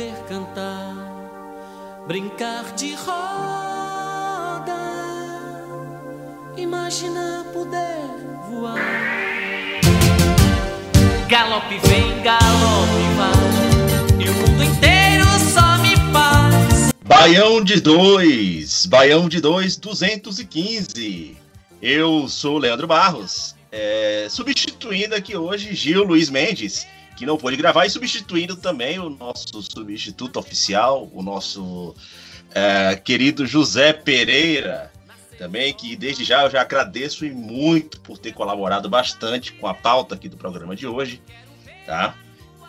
[0.00, 0.96] Viver, cantar,
[2.06, 4.72] brincar de roda,
[6.56, 8.08] imaginar poder
[8.48, 8.78] voar.
[11.28, 16.92] Galope vem, galope vai, e o mundo inteiro só me faz.
[17.04, 21.36] Baião de 2, Baião de 2, 215.
[21.82, 26.86] Eu sou Leandro Barros, é, substituindo aqui hoje Gil Luiz Mendes,
[27.20, 31.94] que não pôde gravar, e substituindo também o nosso substituto oficial, o nosso
[32.54, 34.90] é, querido José Pereira,
[35.36, 39.74] também, que desde já eu já agradeço e muito por ter colaborado bastante com a
[39.74, 41.20] pauta aqui do programa de hoje,
[41.84, 42.16] tá?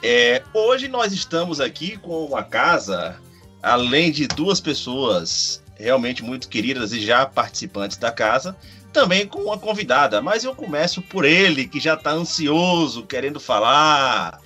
[0.03, 3.21] É, hoje nós estamos aqui com uma casa,
[3.63, 8.57] além de duas pessoas realmente muito queridas e já participantes da casa,
[8.91, 10.21] também com uma convidada.
[10.21, 14.39] Mas eu começo por ele, que já está ansioso, querendo falar,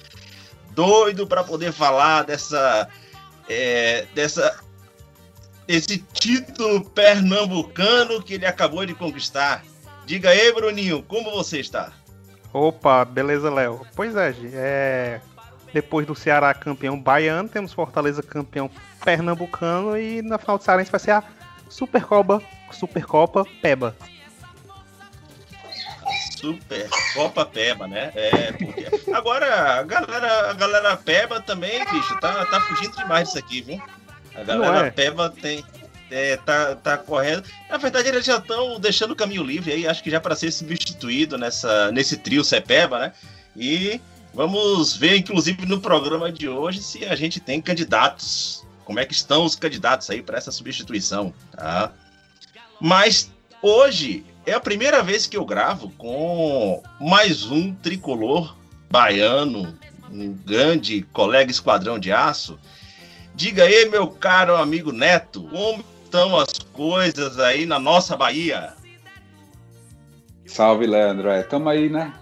[0.72, 2.88] doido para poder falar dessa,
[3.50, 4.60] é, dessa,
[5.66, 9.64] desse título pernambucano que ele acabou de conquistar.
[10.06, 11.92] Diga aí, Bruninho, como você está?
[12.54, 13.82] Opa, beleza, Léo.
[13.96, 15.22] Pois é, é...
[15.74, 18.70] depois do Ceará campeão baiano, temos Fortaleza campeão
[19.04, 21.24] pernambucano e na final do Cearense vai ser a
[21.70, 23.96] Supercopa, Supercopa Peba.
[26.46, 28.12] Super Copa Peba, né?
[28.14, 33.40] É, porque agora a galera, a galera Peba também, bicho, tá, tá fugindo demais disso
[33.40, 33.82] aqui, viu?
[34.36, 34.92] A galera é.
[34.92, 35.66] Peba tem.
[36.12, 37.44] É, tá, tá correndo.
[37.68, 40.52] Na verdade, eles já estão deixando o caminho livre aí, acho que já para ser
[40.52, 43.14] substituído nessa, nesse trio Cepeba, né?
[43.56, 44.00] E
[44.32, 48.64] vamos ver, inclusive, no programa de hoje, se a gente tem candidatos.
[48.84, 51.92] Como é que estão os candidatos aí para essa substituição, tá?
[52.80, 53.32] Mas
[53.64, 58.56] hoje é a primeira vez que eu gravo com mais um tricolor
[58.90, 59.78] baiano,
[60.12, 62.60] um grande colega esquadrão de aço.
[63.34, 68.74] Diga aí, meu caro amigo Neto, como estão as coisas aí na nossa Bahia?
[70.46, 71.30] Salve, Leandro.
[71.30, 72.14] É, tamo aí, né?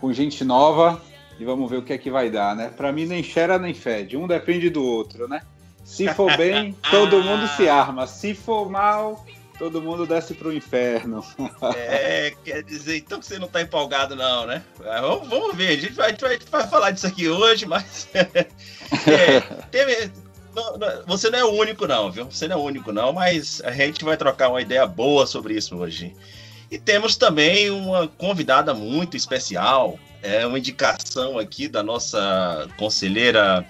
[0.00, 1.02] Com gente nova
[1.38, 2.68] e vamos ver o que é que vai dar, né?
[2.68, 4.16] Pra mim, nem cheira nem fede.
[4.16, 5.42] Um depende do outro, né?
[5.84, 8.06] Se for bem, todo mundo se arma.
[8.06, 9.26] Se for mal,
[9.58, 11.24] todo mundo desce pro inferno.
[11.76, 14.62] É, quer dizer, então você não tá empolgado, não, né?
[14.84, 18.08] Ah, Vamos, vamos ver, a gente vai, a gente vai, falar disso aqui hoje, mas.
[19.06, 20.10] É,
[20.54, 22.26] não- não- você não é o único, não, viu?
[22.26, 25.54] Você não é o único, não, mas a gente vai trocar uma ideia boa sobre
[25.54, 26.14] isso hoje.
[26.70, 33.66] E temos também uma convidada muito especial, é uma indicação aqui da nossa conselheira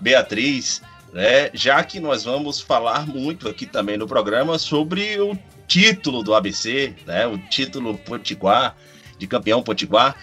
[0.00, 0.82] Beatriz,
[1.14, 1.48] né?
[1.54, 5.38] Já que nós vamos falar muito aqui também no programa sobre o
[5.68, 7.24] título do ABC, né?
[7.24, 8.76] O título Potiguar,
[9.16, 10.16] de campeão Potiguar.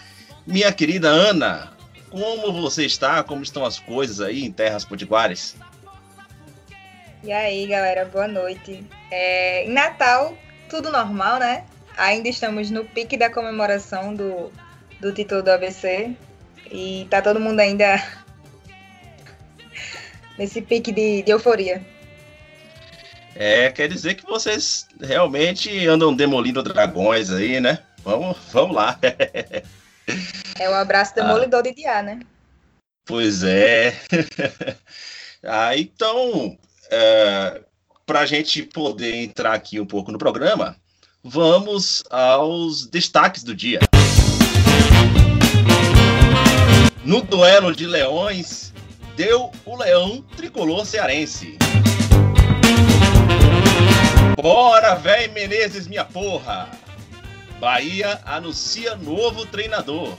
[0.46, 1.72] Minha querida Ana,
[2.09, 3.24] como você está?
[3.24, 5.56] Como estão as coisas aí em terras potiguares?
[7.23, 8.84] E aí, galera, boa noite.
[9.09, 10.38] É, em Natal,
[10.69, 11.63] tudo normal, né?
[11.96, 14.52] Ainda estamos no pique da comemoração do,
[15.00, 16.13] do título do ABC.
[16.69, 18.02] E tá todo mundo ainda
[20.38, 21.86] nesse pique de, de euforia.
[23.36, 27.80] É, quer dizer que vocês realmente andam demolindo dragões aí, né?
[28.03, 29.00] Vamos, vamos lá.
[30.59, 32.20] É o abraço demolidor de Diá, né?
[33.06, 33.96] Pois é.
[35.44, 36.58] ah, então,
[36.90, 37.62] é,
[38.06, 40.76] para a gente poder entrar aqui um pouco no programa,
[41.23, 43.79] vamos aos destaques do dia.
[47.03, 48.71] No duelo de leões,
[49.16, 51.58] deu o leão tricolor cearense.
[54.41, 56.69] Bora, véi Menezes, minha porra!
[57.59, 60.17] Bahia anuncia novo treinador.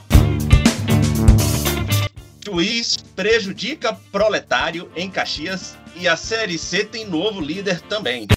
[2.45, 8.27] Juiz prejudica proletário em Caxias e a Série C tem novo líder também.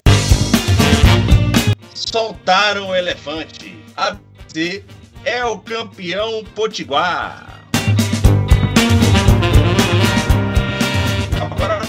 [1.93, 3.77] Soltaram o elefante.
[3.95, 4.83] ABC
[5.23, 7.56] é o campeão potiguar.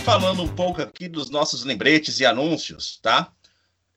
[0.08, 3.30] Falando um pouco aqui dos nossos lembretes e anúncios, tá?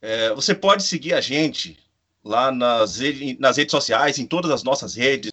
[0.01, 1.79] É, você pode seguir a gente
[2.21, 2.99] lá nas,
[3.39, 5.31] nas redes sociais, em todas as nossas redes.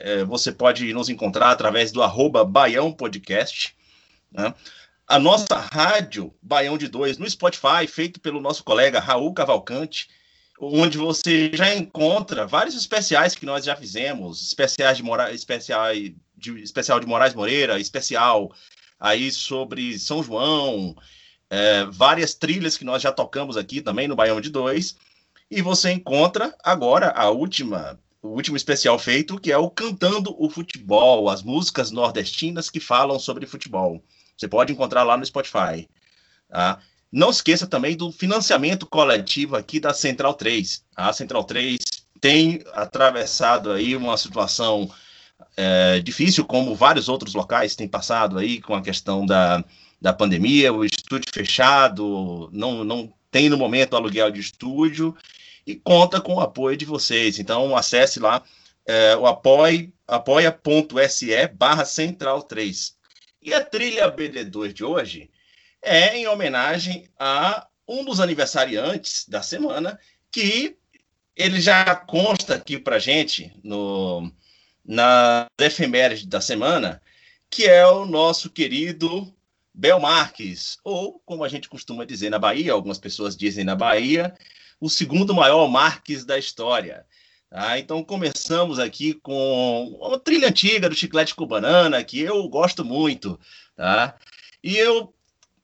[0.00, 3.72] É, você pode nos encontrar através do arroba Baião Podcast.
[4.32, 4.52] Né?
[5.06, 10.08] A nossa rádio Baião de Dois no Spotify, feito pelo nosso colega Raul Cavalcante,
[10.60, 15.86] onde você já encontra vários especiais que nós já fizemos, especiais de Mora especial
[16.36, 18.50] de, especial de Moraes Moreira, especial
[19.00, 20.94] aí sobre São João,
[21.48, 24.94] é, várias trilhas que nós já tocamos aqui também no Baião de Dois.
[25.50, 30.48] E você encontra agora a última, o último especial feito, que é o Cantando o
[30.48, 34.04] Futebol, as músicas nordestinas que falam sobre futebol.
[34.36, 35.88] Você pode encontrar lá no Spotify.
[36.48, 36.78] Tá?
[37.10, 40.84] Não esqueça também do financiamento coletivo aqui da Central 3.
[40.94, 41.78] A Central 3
[42.20, 44.88] tem atravessado aí uma situação
[45.60, 49.62] é, difícil, como vários outros locais têm passado aí com a questão da,
[50.00, 55.14] da pandemia, o estúdio fechado, não, não tem no momento aluguel de estúdio
[55.66, 57.38] e conta com o apoio de vocês.
[57.38, 58.42] Então acesse lá
[58.86, 59.86] é, o apoia.se
[61.48, 62.96] barra central 3.
[63.42, 65.28] E a trilha BD2 de hoje
[65.82, 70.00] é em homenagem a um dos aniversariantes da semana,
[70.32, 70.78] que
[71.36, 74.32] ele já consta aqui para gente no,
[74.84, 77.00] na efeméride da semana,
[77.48, 79.32] que é o nosso querido
[79.72, 84.34] Bel Marques, ou como a gente costuma dizer na Bahia, algumas pessoas dizem na Bahia,
[84.80, 87.06] o segundo maior Marques da história.
[87.50, 87.78] Tá?
[87.78, 93.38] Então começamos aqui com uma trilha antiga do Chiclete com Banana, que eu gosto muito.
[93.76, 94.16] Tá?
[94.62, 95.12] E eu,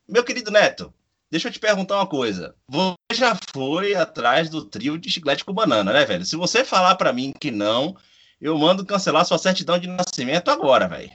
[0.08, 0.92] meu querido Neto,
[1.30, 2.54] deixa eu te perguntar uma coisa.
[2.68, 6.24] Você já foi atrás do trio de Chiclete com Banana, né, velho?
[6.24, 7.96] Se você falar para mim que não,
[8.40, 11.10] eu mando cancelar sua certidão de nascimento agora, velho.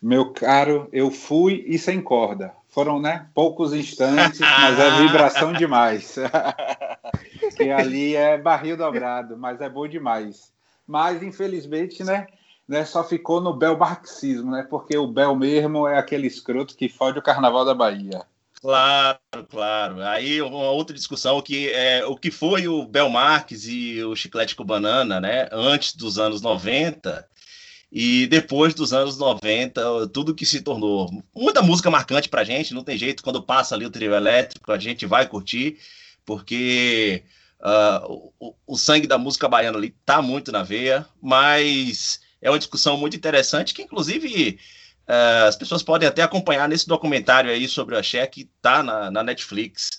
[0.00, 2.54] Meu caro, eu fui e sem corda.
[2.68, 6.14] Foram, né, poucos instantes, mas é vibração demais.
[7.56, 10.52] que ali é barril dobrado, mas é bom demais.
[10.86, 12.28] Mas, infelizmente, né,
[12.66, 14.66] né, só ficou no bel marxismo, né?
[14.70, 18.22] Porque o bel mesmo é aquele escroto que fode o carnaval da Bahia.
[18.60, 19.18] Claro,
[19.48, 20.02] claro.
[20.02, 24.54] Aí uma outra discussão que é o que foi o Bel Marques e o Chiclete
[24.54, 25.48] com Banana, né?
[25.50, 27.26] Antes dos anos 90
[27.90, 32.84] e depois dos anos 90, tudo que se tornou muita música marcante pra gente, não
[32.84, 35.78] tem jeito, quando passa ali o trio elétrico, a gente vai curtir,
[36.24, 37.24] porque
[37.60, 42.58] uh, o, o, sangue da música baiana ali tá muito na veia, mas é uma
[42.58, 44.60] discussão muito interessante que, inclusive,
[45.10, 49.10] uh, as pessoas podem até acompanhar nesse documentário aí sobre o Axé que tá na,
[49.10, 49.90] na Netflix.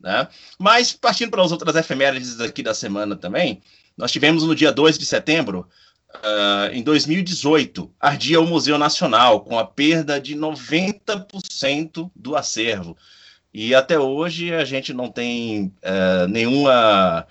[0.00, 0.28] Né?
[0.58, 3.60] Mas, partindo para as outras efemérides aqui da semana também,
[3.96, 5.68] nós tivemos no dia 2 de setembro
[6.22, 12.96] Uh, em 2018, ardia o Museu Nacional, com a perda de 90% do acervo.
[13.52, 17.26] E até hoje a gente não tem uh, nenhuma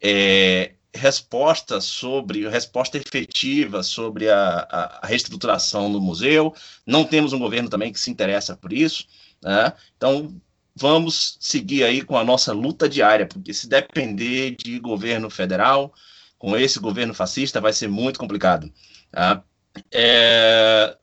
[0.00, 6.54] é, resposta sobre, resposta efetiva sobre a, a, reestruturação do museu.
[6.86, 9.06] Não temos um governo também que se interessa por isso.
[9.42, 9.72] Né?
[9.96, 10.34] Então,
[10.74, 15.92] vamos seguir aí com a nossa luta diária, porque se depender de governo federal,
[16.38, 18.70] com esse governo fascista vai ser muito complicado.
[19.10, 19.42] Tá?
[19.90, 20.96] É...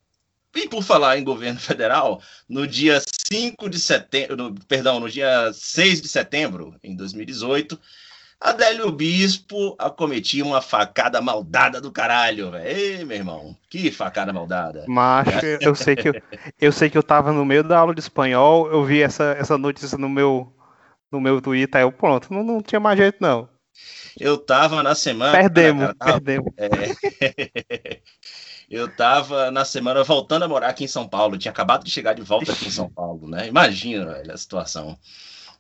[0.56, 3.01] E por falar em governo federal, no dia
[3.31, 7.79] 5 de setembro, perdão, no dia 6 de setembro, em 2018,
[8.41, 12.65] Adélio Bispo acometia uma facada maldada do caralho, velho.
[12.65, 14.86] Ei, meu irmão, que facada maldada.
[14.88, 16.13] Macho, eu sei que eu,
[16.60, 19.58] eu sei que eu tava no meio da aula de espanhol, eu vi essa, essa
[19.58, 20.53] notícia no meu
[21.12, 23.50] no meu Twitter, aí eu pronto, não, não tinha mais jeito não.
[24.17, 25.31] Eu tava na semana.
[25.31, 26.53] Perdemos, cara, perdemos.
[26.58, 28.00] É,
[28.69, 31.38] eu tava na semana voltando a morar aqui em São Paulo.
[31.38, 33.48] tinha acabado de chegar de volta aqui em São Paulo, né?
[33.48, 34.98] Imagina velho, a situação.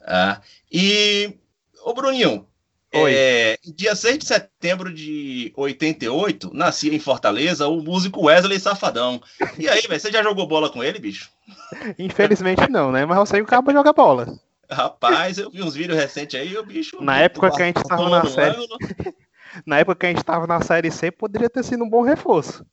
[0.01, 1.37] Ah, e,
[1.83, 2.48] ô Bruninho,
[2.91, 9.21] é, dia 6 de setembro de 88, nascia em Fortaleza o músico Wesley Safadão.
[9.57, 11.29] E aí, velho, você já jogou bola com ele, bicho?
[11.99, 13.05] Infelizmente não, né?
[13.05, 14.27] Mas eu sei que o cabo joga bola.
[14.69, 17.01] Rapaz, eu vi uns vídeos recentes aí, o bicho.
[17.01, 18.57] Na época que a gente estava na série.
[19.65, 22.63] na época que a gente estava na série C, poderia ter sido um bom reforço.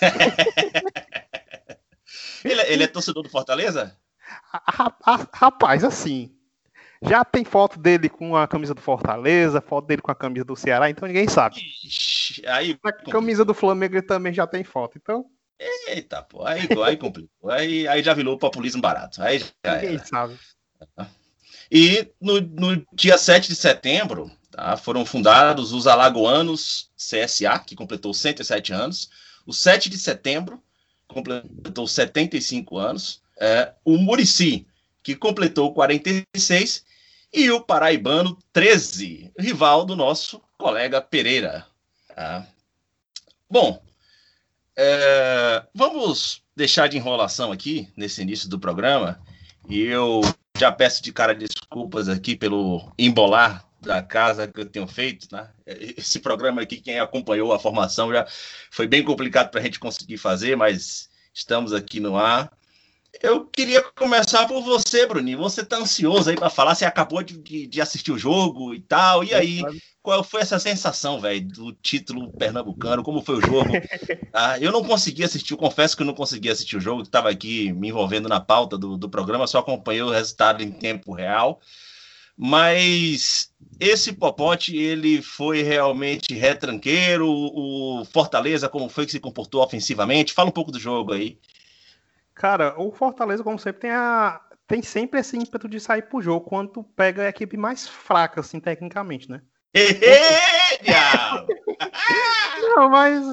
[2.42, 3.94] ele, ele, é torcedor do Fortaleza?
[5.32, 6.34] Rapaz, assim.
[7.02, 10.54] Já tem foto dele com a camisa do Fortaleza, foto dele com a camisa do
[10.54, 11.56] Ceará, então ninguém sabe.
[11.84, 15.24] Ixi, aí, a camisa do Flamengo ele também já tem foto, então.
[15.88, 17.50] Eita, pô, aí, aí complicou.
[17.50, 19.22] Aí, aí já virou populismo barato.
[19.22, 20.04] Aí já ninguém era.
[20.04, 20.38] sabe.
[21.70, 28.12] E no, no dia 7 de setembro, tá, foram fundados os Alagoanos CSA, que completou
[28.12, 29.10] 107 anos.
[29.46, 30.62] O 7 de setembro
[31.06, 34.66] completou 75 anos, é, o Murici,
[35.02, 36.84] que completou 46,
[37.32, 41.66] e o Paraibano 13, rival do nosso colega Pereira.
[42.14, 42.46] Tá?
[43.48, 43.82] Bom,
[44.76, 49.20] é, vamos deixar de enrolação aqui nesse início do programa.
[49.68, 50.20] E eu
[50.58, 55.48] já peço de cara desculpas aqui pelo embolar da casa que eu tenho feito, né?
[55.66, 58.26] Esse programa aqui, quem acompanhou a formação já
[58.70, 62.52] foi bem complicado para a gente conseguir fazer, mas estamos aqui no ar.
[63.22, 65.38] Eu queria começar por você, Bruninho.
[65.38, 66.74] Você tá ansioso aí para falar?
[66.74, 69.24] Você acabou de, de, de, assistir o jogo e tal.
[69.24, 69.62] E aí,
[70.02, 73.02] qual foi essa sensação, velho, do título pernambucano?
[73.02, 73.70] Como foi o jogo?
[74.32, 77.72] Ah, eu não consegui assistir, confesso que eu não consegui assistir o jogo, estava aqui
[77.72, 81.60] me envolvendo na pauta do, do programa, só acompanhei o resultado em tempo real.
[82.36, 87.28] Mas esse Popote, ele foi realmente retranqueiro.
[87.28, 90.32] O Fortaleza, como foi que se comportou ofensivamente?
[90.32, 91.36] Fala um pouco do jogo aí.
[92.40, 96.46] Cara, o Fortaleza, como sempre, tem, a, tem sempre esse ímpeto de sair pro jogo
[96.46, 99.42] quando pega a equipe mais fraca, assim, tecnicamente, né?
[102.62, 103.26] Não, mas.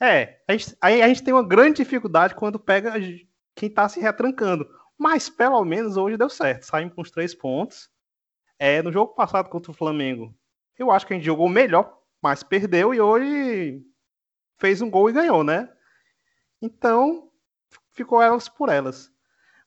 [0.00, 2.94] É, a gente, aí a gente tem uma grande dificuldade quando pega
[3.54, 4.68] quem tá se retrancando.
[4.98, 6.64] Mas pelo menos hoje deu certo.
[6.64, 7.88] Saímos com os três pontos.
[8.58, 10.34] É, no jogo passado contra o Flamengo,
[10.76, 13.80] eu acho que a gente jogou melhor, mas perdeu e hoje
[14.58, 15.72] fez um gol e ganhou, né?
[16.60, 17.29] Então,
[18.02, 19.12] ficou elas por elas.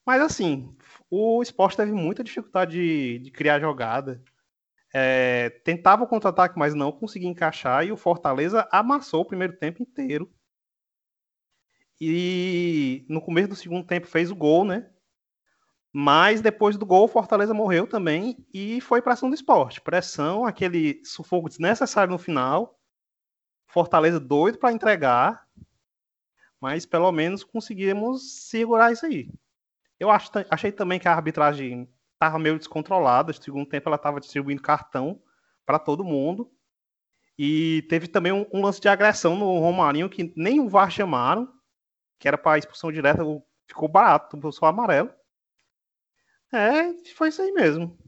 [0.04, 0.76] Mas assim,
[1.10, 4.22] o esporte teve muita dificuldade de, de criar jogada.
[4.92, 7.84] É, tentava o contra-ataque, mas não conseguia encaixar.
[7.84, 10.30] E o Fortaleza amassou o primeiro tempo inteiro.
[12.00, 14.90] E no começo do segundo tempo fez o gol, né?
[15.92, 19.80] Mas depois do gol, o Fortaleza morreu também e foi pressão do esporte.
[19.80, 22.78] Pressão, aquele sufoco desnecessário no final.
[23.68, 25.46] Fortaleza doido para entregar
[26.64, 29.30] mas pelo menos conseguimos segurar isso aí.
[30.00, 33.34] Eu acho, achei também que a arbitragem estava meio descontrolada.
[33.34, 35.22] No segundo tempo, ela estava distribuindo cartão
[35.66, 36.50] para todo mundo.
[37.38, 41.52] E teve também um, um, lance de agressão no Romarinho que nem o VAR chamaram,
[42.18, 43.22] que era para expulsão direta,
[43.68, 45.10] ficou barato, só amarelo.
[46.50, 47.98] É, foi isso aí mesmo.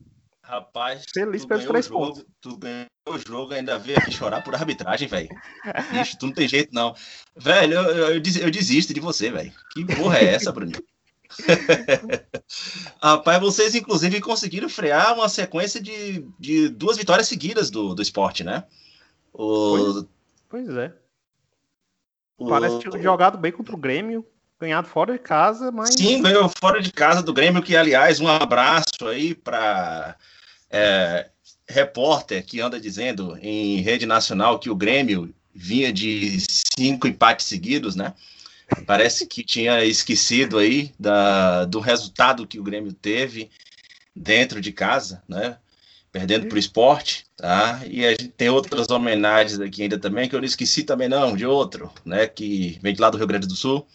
[0.46, 2.24] Rapaz, Feliz pelos três jogo, pontos.
[2.40, 5.28] Tu ganhou o jogo ainda veio aqui chorar por arbitragem, velho.
[5.90, 6.94] Bicho, tu não tem jeito, não.
[7.36, 9.52] Velho, eu, eu, eu desisto de você, velho.
[9.72, 10.72] Que porra é essa, Bruno?
[13.02, 18.44] Rapaz, vocês inclusive conseguiram frear uma sequência de, de duas vitórias seguidas do, do esporte,
[18.44, 18.64] né?
[19.32, 19.76] O...
[19.76, 20.06] Pois,
[20.48, 20.94] pois é.
[22.38, 22.48] O...
[22.48, 24.24] Parece ter jogado bem contra o Grêmio,
[24.60, 25.94] ganhado fora de casa, mas.
[25.94, 30.16] Sim, ganhou fora de casa do Grêmio, que aliás, um abraço aí para
[30.70, 31.28] é,
[31.68, 37.96] repórter que anda dizendo em rede nacional que o Grêmio vinha de cinco empates seguidos,
[37.96, 38.14] né?
[38.84, 43.50] Parece que tinha esquecido aí da, do resultado que o Grêmio teve
[44.14, 45.56] dentro de casa, né?
[46.10, 47.82] Perdendo para o esporte, tá?
[47.86, 51.36] E a gente tem outras homenagens aqui ainda também, que eu não esqueci também não,
[51.36, 52.26] de outro, né?
[52.26, 53.86] Que vem de lá do Rio Grande do Sul,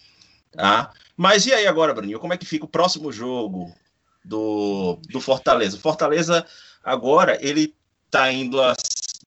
[0.52, 0.92] tá?
[1.18, 3.74] Mas e aí agora, Bruninho, como é que fica o próximo jogo
[4.24, 5.78] do, do Fortaleza?
[5.78, 6.46] O Fortaleza
[6.84, 7.76] Agora ele
[8.06, 8.58] está indo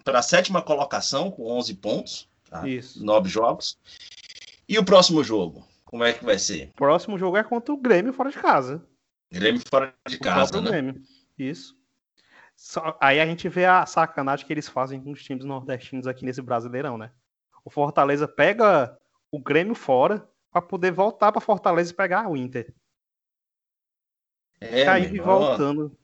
[0.03, 2.67] para a sétima colocação com 11 pontos, tá?
[2.69, 3.05] Isso.
[3.05, 3.79] nove jogos.
[4.69, 5.67] E o próximo jogo?
[5.85, 6.71] Como é que vai ser?
[6.71, 8.85] O próximo jogo é contra o Grêmio fora de casa.
[9.33, 10.71] Grêmio fora de casa, né?
[10.71, 11.03] Grêmio.
[11.39, 11.77] Isso.
[12.57, 16.25] Só, aí a gente vê a sacanagem que eles fazem com os times nordestinos aqui
[16.25, 17.11] nesse Brasileirão, né?
[17.65, 18.97] O Fortaleza pega
[19.31, 22.73] o Grêmio fora para poder voltar para Fortaleza e pegar o Inter.
[24.61, 25.97] É, aí voltando.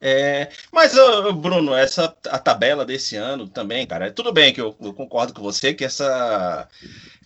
[0.00, 0.92] É, mas,
[1.40, 5.40] Bruno, essa a tabela desse ano também, cara, tudo bem que eu, eu concordo com
[5.40, 6.68] você que essa,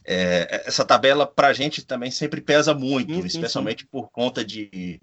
[0.04, 5.00] é, essa tabela para a gente também sempre pesa muito, especialmente por conta de,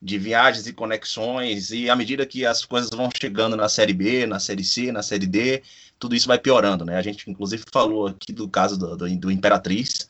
[0.00, 4.24] de viagens e conexões, e à medida que as coisas vão chegando na Série B,
[4.24, 5.62] na Série C, na Série D,
[5.98, 6.96] tudo isso vai piorando, né?
[6.96, 10.08] A gente, inclusive, falou aqui do caso do, do, do Imperatriz,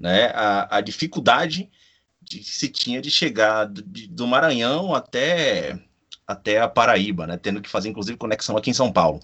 [0.00, 0.32] né?
[0.34, 1.68] A, a dificuldade
[2.28, 5.78] que se tinha de chegar do, de, do Maranhão até
[6.26, 7.38] até a Paraíba, né?
[7.40, 9.20] Tendo que fazer, inclusive, conexão aqui em São Paulo.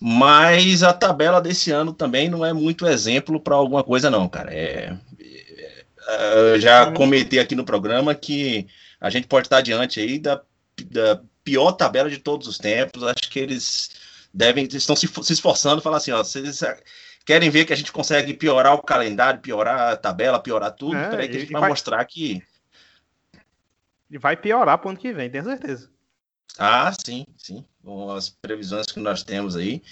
[0.00, 4.52] Mas a tabela desse ano também não é muito exemplo para alguma coisa, não, cara.
[4.52, 4.96] É,
[6.08, 8.66] é, eu já comentei aqui no programa que
[9.00, 10.40] a gente pode estar diante aí da,
[10.90, 13.04] da pior tabela de todos os tempos.
[13.04, 13.90] Acho que eles
[14.32, 16.62] devem estão se, se esforçando, falar assim, ó, vocês
[17.24, 21.08] querem ver que a gente consegue piorar o calendário, piorar a tabela, piorar tudo, é,
[21.08, 22.42] peraí que a gente vai, vai mostrar que
[24.18, 25.90] vai piorar para o ano que vem, tenho certeza.
[26.58, 27.64] Ah, sim, sim.
[27.82, 29.82] Com as previsões que nós temos aí,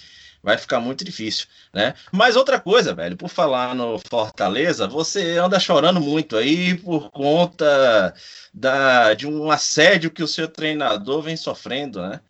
[0.41, 1.93] vai ficar muito difícil, né?
[2.11, 8.13] Mas outra coisa, velho, por falar no Fortaleza, você anda chorando muito aí por conta
[8.53, 12.21] da, de um assédio que o seu treinador vem sofrendo, né?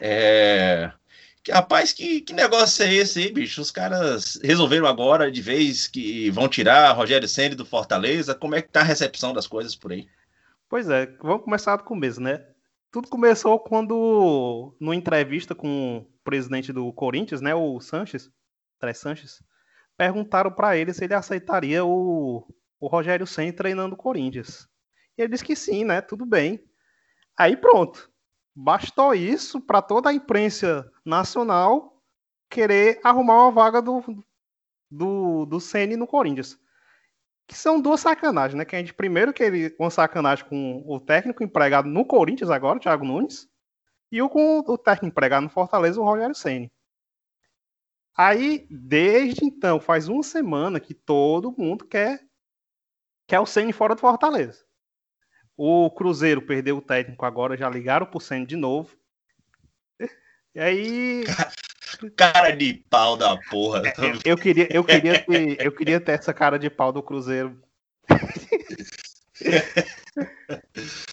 [0.00, 0.92] É,
[1.50, 3.60] Rapaz, que, que negócio é esse aí, bicho?
[3.60, 8.34] Os caras resolveram agora de vez que vão tirar Rogério Senna do Fortaleza.
[8.34, 10.06] Como é que tá a recepção das coisas por aí?
[10.68, 12.46] Pois é, vamos começar do começo, né?
[12.92, 18.30] Tudo começou quando, numa entrevista com o presidente do Corinthians, né, o Sanches,
[18.78, 19.42] André Sanches,
[19.96, 22.46] perguntaram para ele se ele aceitaria o,
[22.78, 24.68] o Rogério Senna treinando o Corinthians.
[25.16, 26.00] E ele disse que sim, né?
[26.00, 26.62] Tudo bem.
[27.36, 28.11] Aí pronto.
[28.54, 32.02] Bastou isso para toda a imprensa nacional
[32.50, 34.02] querer arrumar uma vaga do,
[34.90, 36.58] do, do Ceni no Corinthians.
[37.46, 38.64] Que são duas sacanagens, né?
[38.64, 42.78] Que a gente primeiro que ele uma sacanagem com o técnico empregado no Corinthians agora,
[42.78, 43.48] Thiago Nunes,
[44.10, 46.70] e o com o técnico empregado no Fortaleza, o Rogério Ceni.
[48.14, 52.22] Aí, desde então, faz uma semana que todo mundo quer
[53.26, 54.62] quer o Ceni fora do Fortaleza.
[55.56, 58.96] O Cruzeiro perdeu o técnico agora, já ligaram pro Senna de novo.
[60.54, 61.24] E aí.
[62.16, 63.82] Cara de pau da porra.
[63.98, 67.62] Eu, eu queria, eu, queria ter, eu queria ter essa cara de pau do Cruzeiro.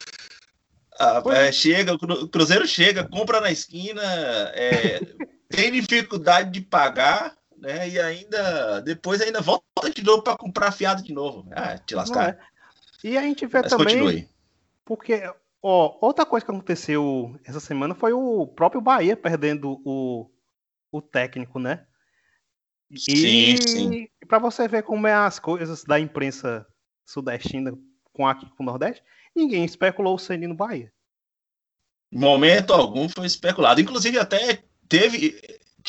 [1.02, 4.02] Ah, é, chega, o Cruzeiro chega, compra na esquina,
[4.54, 5.00] é,
[5.48, 7.88] tem dificuldade de pagar, né?
[7.88, 11.48] E ainda depois ainda volta de novo para comprar fiado de novo.
[11.54, 12.38] Ah, te lascar.
[13.04, 14.00] E a gente vê Mas também.
[14.00, 14.30] continue.
[14.84, 15.22] Porque,
[15.62, 20.30] ó, outra coisa que aconteceu essa semana foi o próprio Bahia perdendo o,
[20.92, 21.86] o técnico, né?
[22.96, 24.08] Sim, E sim.
[24.28, 26.66] para você ver como é as coisas da imprensa
[27.06, 27.72] sudestina
[28.14, 29.04] com aqui com o Nordeste,
[29.36, 30.92] ninguém especulou o Ceni no Bahia.
[32.12, 33.80] Momento algum foi especulado.
[33.80, 35.40] Inclusive, até teve.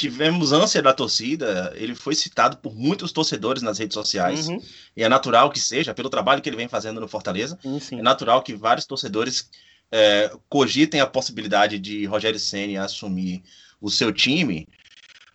[0.01, 1.75] Tivemos ânsia da torcida.
[1.77, 4.49] Ele foi citado por muitos torcedores nas redes sociais.
[4.49, 4.63] Uhum,
[4.97, 7.59] E é natural que seja, pelo trabalho que ele vem fazendo no Fortaleza.
[7.99, 9.51] É natural que vários torcedores
[9.93, 13.43] é, cogitem a possibilidade de Rogério Ceni assumir
[13.79, 14.67] o seu time,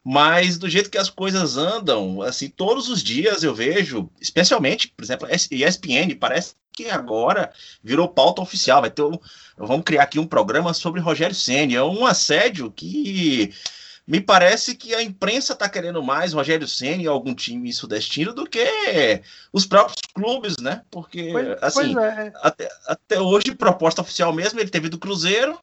[0.04, 5.04] mas do jeito que as coisas andam, assim, todos os dias eu vejo, especialmente, por
[5.04, 9.20] exemplo, ESPN, parece que agora virou pauta oficial, vai ter um,
[9.56, 13.54] vamos criar aqui um programa sobre Rogério Ceni, é um assédio que
[14.08, 18.46] me parece que a imprensa está querendo mais Rogério Ceni e algum time sudestino do
[18.48, 20.84] que os próprios clubes, né?
[20.92, 22.34] Porque Pois, assim, pois é.
[22.36, 25.60] até, até hoje, proposta oficial mesmo, ele teve do Cruzeiro,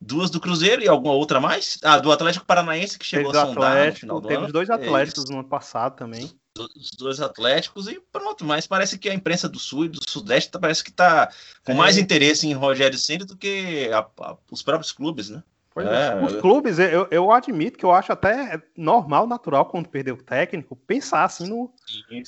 [0.00, 1.78] duas do Cruzeiro e alguma outra mais.
[1.82, 4.52] Ah, do Atlético Paranaense, que chegou Teve a sondar no Atlético, final do teve ano.
[4.52, 6.30] dois É Atléticos isso, no ano passado também.
[6.58, 8.44] os dois Atléticos e pronto.
[8.44, 11.30] Mas parece que a imprensa do Sul e do Sudeste parece que tá
[11.64, 11.74] com É.
[11.74, 15.42] mais interesse em Rogério Ceni do que a- a- os próprios clubes, né?
[15.72, 16.24] Pois É, é.
[16.24, 20.74] Os clubes, eu, eu admito que eu acho até normal, natural, quando perder o técnico,
[20.74, 21.72] pensar assim no,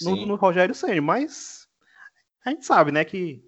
[0.01, 1.67] no, no Rogério Ceni, mas
[2.45, 3.43] a gente sabe, né, que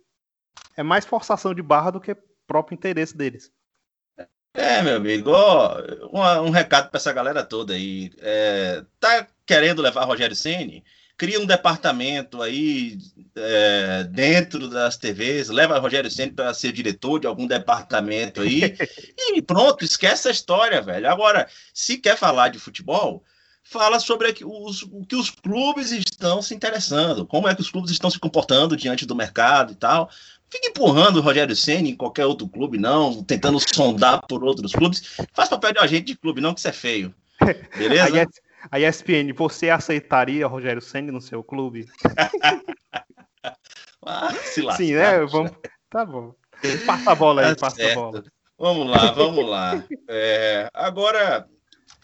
[0.77, 3.53] é mais forçação de barra do que próprio interesse deles.
[4.53, 5.81] É, meu amigo, ó,
[6.13, 8.13] uma- um, recado para essa galera toda aí.
[8.19, 10.85] É, tá querendo levar Rogério Ceni?
[11.17, 12.99] Cria um departamento aí
[13.37, 18.75] é, dentro das TVs, leva Rogério Ceni para ser diretor de algum departamento aí
[19.35, 21.09] e pronto, esquece a história, velho.
[21.09, 23.23] Agora, se quer falar de futebol,
[23.63, 27.91] fala sobre os- o que os clubes estão se interessando, como é que os clubes
[27.93, 30.11] estão se comportando diante do mercado e tal.
[30.51, 35.17] Fica empurrando o Rogério Ceni em qualquer outro clube, não, tentando sondar por outros clubes.
[35.33, 37.15] Faz papel de agente de clube, não que isso é feio.
[37.77, 38.27] Beleza?
[38.71, 41.87] A ESPN, você aceitaria Rogério Ceni no seu clube?
[44.07, 45.25] Ah, se lascar, Sim, né?
[45.25, 45.53] Vamos...
[45.89, 46.35] Tá bom.
[46.87, 47.95] Passa a bola aí, Tá passa a certo.
[47.95, 48.25] bola.
[48.59, 49.85] Vamos lá, vamos lá.
[50.09, 51.49] É, agora,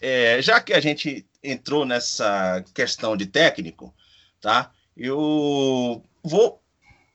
[0.01, 3.93] é, já que a gente entrou nessa questão de técnico,
[4.39, 4.71] tá?
[4.97, 6.61] Eu vou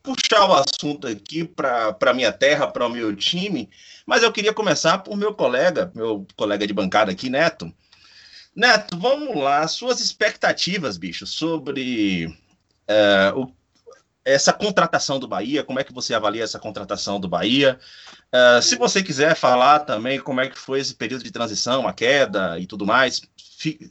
[0.03, 3.69] puxar o assunto aqui para minha terra, para o meu time,
[4.07, 7.73] mas eu queria começar por meu colega, meu colega de bancada aqui, Neto.
[8.57, 12.35] Neto, vamos lá, suas expectativas, bicho, sobre
[12.89, 13.53] é, o-
[14.25, 17.79] essa contratação do Bahia, como é que você avalia essa contratação do Bahia?
[18.35, 21.93] Uh, se você quiser falar também como é que foi esse período de transição, a
[21.95, 23.23] queda e tudo mais,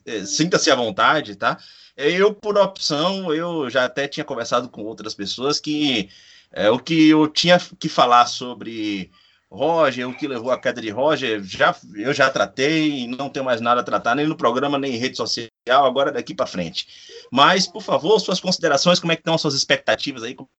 [0.05, 1.57] eh, sinta-se à vontade, tá?
[1.97, 6.09] Eu, por opção, eu já até tinha conversado com outras pessoas que
[6.51, 9.11] eh, o que eu tinha que falar sobre
[9.55, 13.61] Roger, o que levou à queda de Roger, já, eu já tratei não tenho mais
[13.61, 16.87] nada a tratar, nem no programa, nem em rede social, agora daqui para frente.
[17.31, 20.49] Mas, por favor, suas considerações, como é que estão as suas expectativas aí, como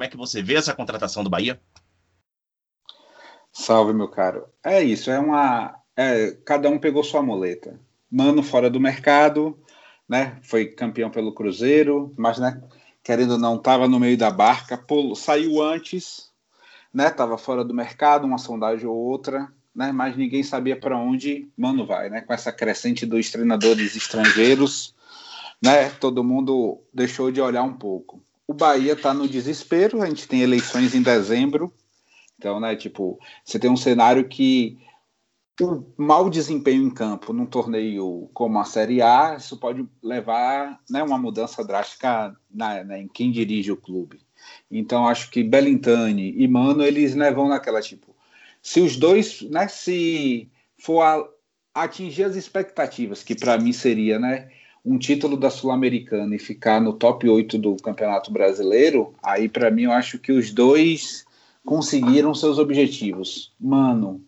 [0.00, 1.60] é que você vê essa contratação do Bahia?
[3.52, 4.46] Salve, meu caro.
[4.64, 5.76] É isso, é uma.
[5.96, 7.78] É, cada um pegou sua muleta.
[8.10, 9.58] Mano fora do mercado,
[10.08, 10.38] né?
[10.42, 12.62] Foi campeão pelo Cruzeiro, mas, né?
[13.02, 16.29] Querendo ou não, estava no meio da barca, pô, saiu antes,
[16.92, 17.10] né?
[17.10, 19.92] Tava fora do mercado, uma sondagem ou outra, né?
[19.92, 22.20] Mas ninguém sabia para onde Mano vai, né?
[22.20, 24.94] Com essa crescente dos treinadores estrangeiros,
[25.62, 25.90] né?
[25.90, 28.22] Todo mundo deixou de olhar um pouco.
[28.46, 31.72] O Bahia está no desespero, a gente tem eleições em dezembro,
[32.40, 34.78] então, né, tipo, você tem um cenário que
[35.60, 41.02] o mau desempenho em campo num torneio como a Série A, isso pode levar né,
[41.02, 44.22] uma mudança drástica na, na, em quem dirige o clube.
[44.70, 48.14] Então, acho que Belintani e Mano, eles né, vão naquela, tipo,
[48.62, 51.26] se os dois, né, se for a,
[51.74, 54.48] atingir as expectativas, que para mim seria, né,
[54.84, 59.82] um título da Sul-Americana e ficar no top 8 do Campeonato Brasileiro, aí para mim
[59.82, 61.24] eu acho que os dois
[61.64, 63.52] conseguiram seus objetivos.
[63.60, 64.22] Mano,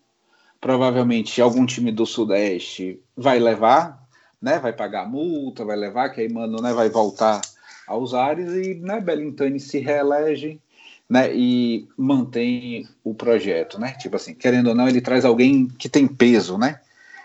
[0.60, 4.06] provavelmente algum time do Sudeste vai levar,
[4.40, 4.58] né?
[4.58, 7.40] Vai pagar multa, vai levar, que aí Mano né, vai voltar
[7.86, 10.60] aos ares e né, Belintani se reelege
[11.08, 13.92] né, e mantém o projeto, né?
[13.92, 16.80] Tipo assim, querendo ou não, ele traz alguém que tem peso, né?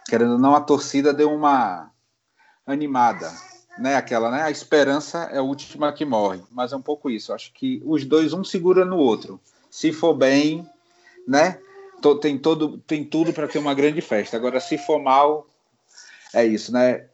[0.09, 1.89] Querendo ou não, a torcida deu uma
[2.65, 3.31] animada,
[3.77, 3.95] né?
[3.95, 4.41] Aquela, né?
[4.41, 7.33] A esperança é a última que morre, mas é um pouco isso.
[7.33, 9.39] Acho que os dois um segura no outro
[9.69, 10.67] se for bem,
[11.27, 11.59] né?
[12.21, 14.37] Tem, todo, tem tudo para ter uma grande festa.
[14.37, 15.47] Agora, se for mal,
[16.33, 17.05] é isso, né?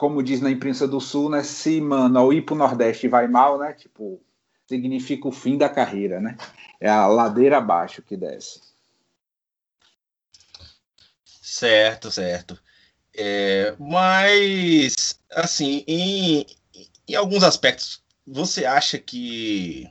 [0.00, 1.42] Como diz na imprensa do Sul, né?
[1.42, 3.74] Se, mano, ao ir para o Nordeste vai mal, né?
[3.74, 4.18] Tipo,
[4.66, 6.38] significa o fim da carreira, né?
[6.80, 8.62] É a ladeira abaixo que desce.
[11.22, 12.58] Certo, certo.
[13.14, 16.46] É, mas, assim, em,
[17.06, 19.86] em alguns aspectos, você acha que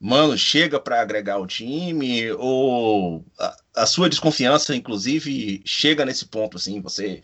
[0.00, 6.56] Mano chega para agregar o time ou a, a, sua desconfiança, inclusive, chega nesse ponto
[6.56, 6.80] assim?
[6.80, 7.20] Você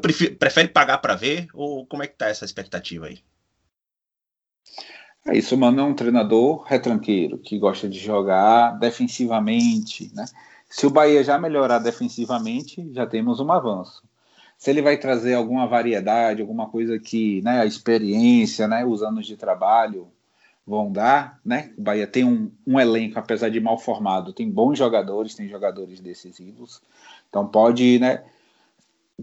[0.00, 3.20] prefiro, prefere pagar para ver ou como é que tá essa expectativa aí?
[5.26, 10.24] É isso, mano, é um treinador retranqueiro que gosta de jogar defensivamente, né?
[10.68, 14.02] Se o Bahia já melhorar defensivamente, já temos um avanço.
[14.56, 19.26] Se ele vai trazer alguma variedade, alguma coisa que, né, a experiência, né, os anos
[19.26, 20.08] de trabalho
[20.66, 21.72] vão dar, né?
[21.76, 25.98] O Bahia tem um, um, elenco, apesar de mal formado, tem bons jogadores, tem jogadores
[26.00, 26.80] decisivos,
[27.28, 28.22] então pode, né?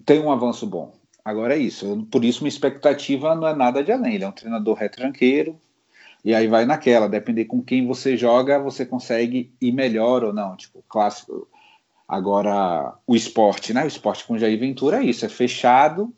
[0.05, 0.93] Tem um avanço bom.
[1.23, 4.15] Agora é isso, por isso minha expectativa não é nada de além.
[4.15, 5.59] Ele é um treinador retranqueiro,
[6.23, 10.55] e aí vai naquela, depender com quem você joga, você consegue ir melhor ou não.
[10.55, 11.47] Tipo, clássico.
[12.07, 13.83] Agora, o esporte, né?
[13.83, 16.13] O esporte com Jair Ventura é isso, é fechado,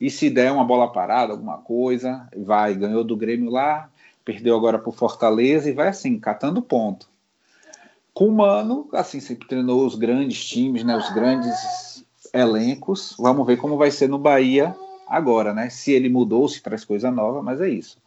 [0.00, 3.90] e se der uma bola parada, alguma coisa, vai, ganhou do Grêmio lá,
[4.24, 7.08] perdeu agora por Fortaleza e vai assim, catando ponto.
[8.12, 11.54] Com o Mano, assim, sempre treinou os grandes times, né, os grandes
[12.38, 13.14] elencos.
[13.18, 14.74] Vamos ver como vai ser no Bahia
[15.06, 15.70] agora, né?
[15.70, 17.98] Se ele mudou, se traz coisa nova, mas é isso.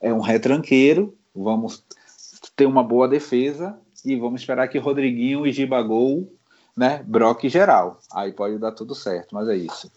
[0.00, 1.84] É um retranqueiro, vamos
[2.56, 6.28] ter uma boa defesa e vamos esperar que Rodriguinho e Gibagol,
[6.76, 8.00] né, broque geral.
[8.12, 9.90] Aí pode dar tudo certo, mas é isso.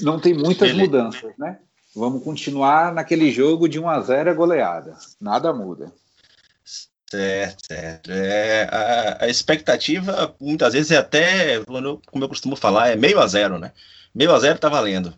[0.00, 1.58] Não tem muitas mudanças, né?
[1.94, 4.96] Vamos continuar naquele jogo de 1 a 0 é goleada.
[5.20, 5.92] Nada muda.
[7.14, 8.10] Certo, certo.
[8.10, 13.26] É, a, a, expectativa, muitas vezes, é até, como eu costumo falar, é meio a
[13.28, 13.72] zero, né?
[14.12, 15.14] Meio a zero tá valendo.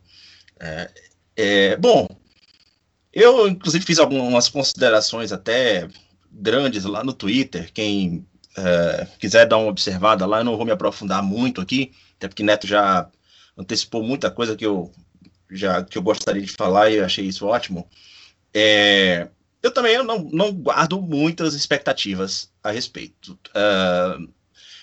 [0.60, 0.90] É,
[1.36, 2.06] é, bom,
[3.12, 5.88] eu, inclusive, fiz algumas considerações até
[6.30, 7.72] grandes lá no Twitter.
[7.72, 8.26] Quem
[8.58, 12.42] é, quiser dar uma observada lá, eu não vou me aprofundar muito aqui, até porque
[12.42, 13.08] Neto já
[13.56, 14.92] antecipou muita coisa que eu
[15.50, 17.88] já que eu gostaria de falar e eu achei isso ótimo.
[18.52, 19.28] É,
[19.62, 23.38] eu também não, não guardo muitas expectativas a respeito.
[23.48, 24.28] Uh,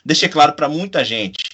[0.03, 1.49] deixei claro para muita gente,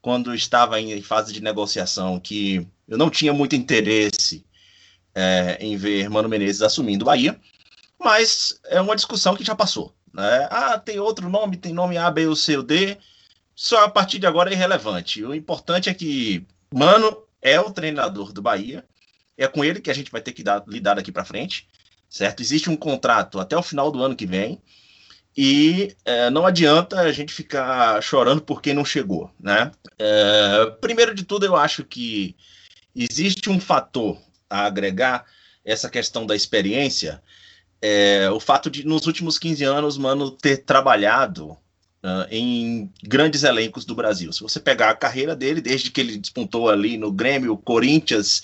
[0.00, 4.44] quando estava em fase de negociação, que eu não tinha muito interesse
[5.14, 7.38] é, em ver Mano Menezes assumindo o Bahia,
[7.98, 9.94] mas é uma discussão que já passou.
[10.12, 10.48] Né?
[10.50, 12.96] Ah, tem outro nome, tem nome A, B ou C ou D,
[13.54, 15.24] só a partir de agora é irrelevante.
[15.24, 18.84] O importante é que Mano é o treinador do Bahia.
[19.36, 21.68] É com ele que a gente vai ter que dar, lidar daqui para frente,
[22.08, 22.40] certo?
[22.40, 24.60] Existe um contrato até o final do ano que vem
[25.36, 29.70] e é, não adianta a gente ficar chorando por quem não chegou, né?
[29.98, 32.34] É, primeiro de tudo, eu acho que
[32.94, 34.18] existe um fator
[34.50, 35.24] a agregar
[35.64, 37.22] essa questão da experiência,
[37.80, 41.56] é, o fato de nos últimos 15 anos, mano, ter trabalhado
[42.02, 44.32] uh, em grandes elencos do Brasil.
[44.32, 48.42] Se você pegar a carreira dele, desde que ele despontou ali no Grêmio, Corinthians,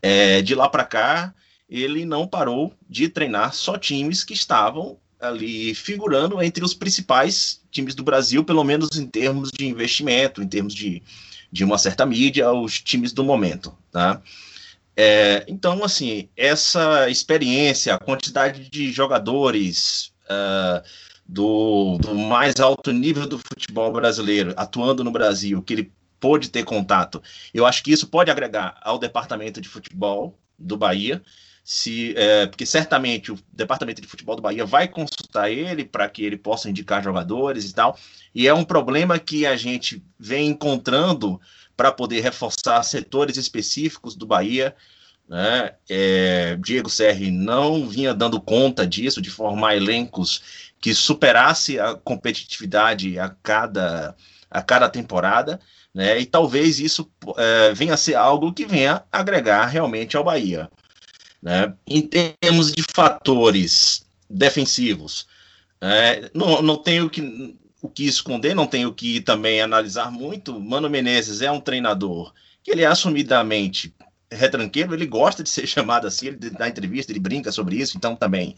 [0.00, 1.34] é, de lá para cá,
[1.68, 7.94] ele não parou de treinar só times que estavam ali figurando entre os principais times
[7.94, 11.02] do Brasil, pelo menos em termos de investimento, em termos de,
[11.50, 14.22] de uma certa mídia, os times do momento, tá?
[14.96, 20.82] É, então, assim, essa experiência, a quantidade de jogadores uh,
[21.24, 26.64] do, do, mais alto nível do futebol brasileiro atuando no Brasil, que ele pôde ter
[26.64, 27.22] contato,
[27.54, 31.22] eu acho que isso pode agregar ao departamento de futebol do Bahia,
[31.70, 36.24] se, é, porque certamente o departamento de futebol do Bahia vai consultar ele para que
[36.24, 37.98] ele possa indicar jogadores e tal,
[38.34, 41.38] e é um problema que a gente vem encontrando
[41.76, 44.74] para poder reforçar setores específicos do Bahia.
[45.28, 45.74] Né?
[45.90, 53.18] É, Diego Serri não vinha dando conta disso, de formar elencos que superasse a competitividade
[53.18, 54.16] a cada,
[54.50, 55.60] a cada temporada,
[55.92, 56.18] né?
[56.18, 60.70] e talvez isso é, venha a ser algo que venha agregar realmente ao Bahia.
[61.42, 61.72] Né?
[61.86, 65.26] Em termos de fatores defensivos,
[65.80, 70.58] é, não, não tenho que o que esconder, não tenho que também analisar muito.
[70.58, 73.94] Mano Menezes é um treinador que ele é assumidamente
[74.30, 78.14] retranqueiro, ele gosta de ser chamado assim, ele dá entrevista, ele brinca sobre isso, então
[78.14, 78.54] também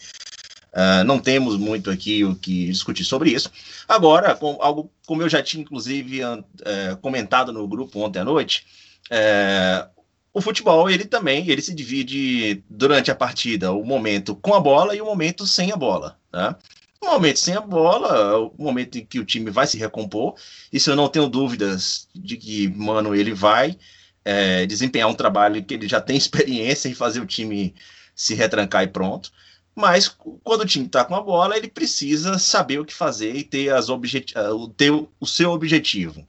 [0.73, 3.51] uh, não temos muito aqui o que discutir sobre isso.
[3.87, 8.67] Agora, com, algo como eu já tinha inclusive uh, comentado no grupo ontem à noite,
[9.11, 10.00] uh,
[10.33, 14.95] o futebol ele também ele se divide durante a partida o momento com a bola
[14.95, 16.57] e o momento sem a bola, tá?
[17.01, 20.35] O momento sem a bola, o momento em que o time vai se recompor.
[20.71, 23.79] Isso eu não tenho dúvidas de que, mano, ele vai
[24.23, 27.75] é, desempenhar um trabalho que ele já tem experiência em fazer o time
[28.15, 29.33] se retrancar e pronto.
[29.75, 30.09] Mas
[30.45, 33.73] quando o time está com a bola, ele precisa saber o que fazer e ter,
[33.73, 34.35] as objet...
[34.77, 36.27] ter o seu objetivo.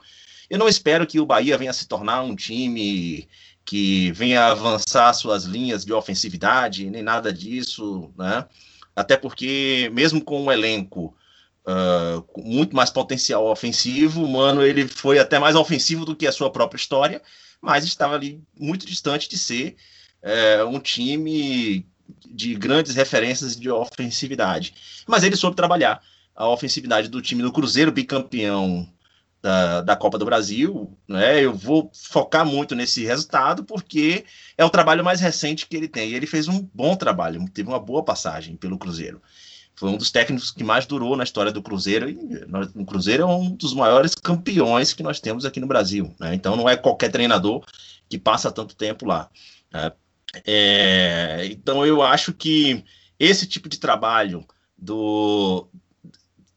[0.50, 3.28] Eu não espero que o Bahia venha se tornar um time
[3.66, 8.46] que venha avançar suas linhas de ofensividade, nem nada disso, né?
[8.96, 11.16] até porque, mesmo com um elenco
[11.66, 16.32] uh, com muito mais potencial ofensivo, Mano ele foi até mais ofensivo do que a
[16.32, 17.22] sua própria história,
[17.62, 19.76] mas estava ali muito distante de ser
[20.24, 21.86] uh, um time
[22.30, 24.74] de grandes referências de ofensividade.
[25.08, 26.02] Mas ele soube trabalhar
[26.36, 28.88] a ofensividade do time do Cruzeiro, bicampeão
[29.42, 31.44] da, da Copa do Brasil, né?
[31.44, 34.24] Eu vou focar muito nesse resultado porque
[34.58, 36.10] é o trabalho mais recente que ele tem.
[36.10, 39.22] E ele fez um bom trabalho, teve uma boa passagem pelo Cruzeiro.
[39.74, 42.08] Foi um dos técnicos que mais durou na história do Cruzeiro.
[42.08, 42.18] E
[42.76, 46.14] o Cruzeiro é um dos maiores campeões que nós temos aqui no Brasil.
[46.20, 46.36] Né?
[46.36, 47.66] Então não é qualquer treinador
[48.08, 49.28] que passa tanto tempo lá.
[49.74, 49.92] Né?
[50.46, 52.84] É, então eu acho que
[53.18, 54.46] esse tipo de trabalho
[54.78, 55.68] do,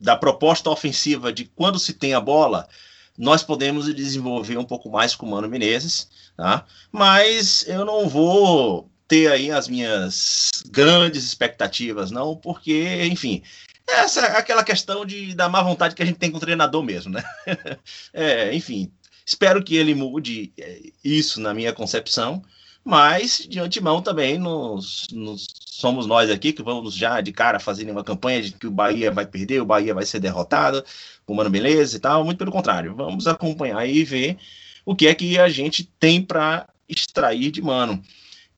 [0.04, 2.68] da proposta ofensiva de quando se tem a bola,
[3.16, 6.66] nós podemos desenvolver um pouco mais com o Mano Menezes, tá?
[6.92, 13.42] Mas eu não vou ter aí as minhas grandes expectativas, não, porque, enfim,
[13.88, 16.82] essa é aquela questão de da má vontade que a gente tem com o treinador
[16.82, 17.24] mesmo, né?
[18.12, 18.92] é, enfim,
[19.24, 22.44] espero que ele mude é, isso na minha concepção,
[22.84, 27.90] mas de antemão também nos, nos, somos nós aqui que vamos já de cara fazer
[27.90, 30.84] uma campanha de que o Bahia vai perder, o Bahia vai ser derrotado,
[31.24, 32.24] com Mano Beleza e tal.
[32.24, 34.36] Muito pelo contrário, vamos acompanhar e ver
[34.84, 38.02] o que é que a gente tem para extrair de Mano.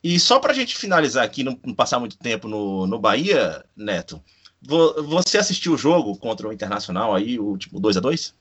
[0.02, 3.64] E só para a gente finalizar aqui, não, não, passar muito tempo no, no Bahia,
[3.76, 4.22] Neto,
[4.60, 8.34] você assistiu o jogo contra o Internacional aí, o último 2 a 2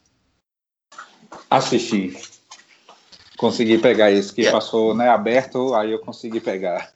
[1.50, 2.35] Assisti.
[3.38, 4.58] Consegui pegar esse que yeah.
[4.58, 6.94] passou né, aberto, aí eu consegui pegar.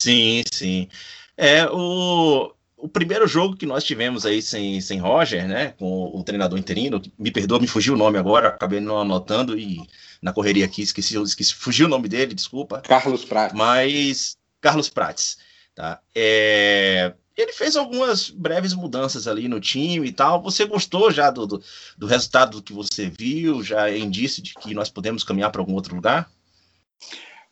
[0.00, 0.88] Sim, sim.
[1.36, 5.74] É o, o primeiro jogo que nós tivemos aí sem, sem Roger, né?
[5.78, 9.80] Com o treinador interino, me perdoa, me fugiu o nome agora, acabei não anotando e
[10.20, 12.80] na correria aqui esqueci, esqueci fugiu o nome dele, desculpa.
[12.80, 13.56] Carlos Prates.
[13.56, 15.38] Mas Carlos Prates,
[15.74, 16.00] tá?
[16.14, 20.42] É, ele fez algumas breves mudanças ali no time e tal.
[20.42, 21.62] Você gostou já do, do,
[21.96, 23.62] do resultado que você viu?
[23.62, 26.30] Já é indício de que nós podemos caminhar para algum outro lugar?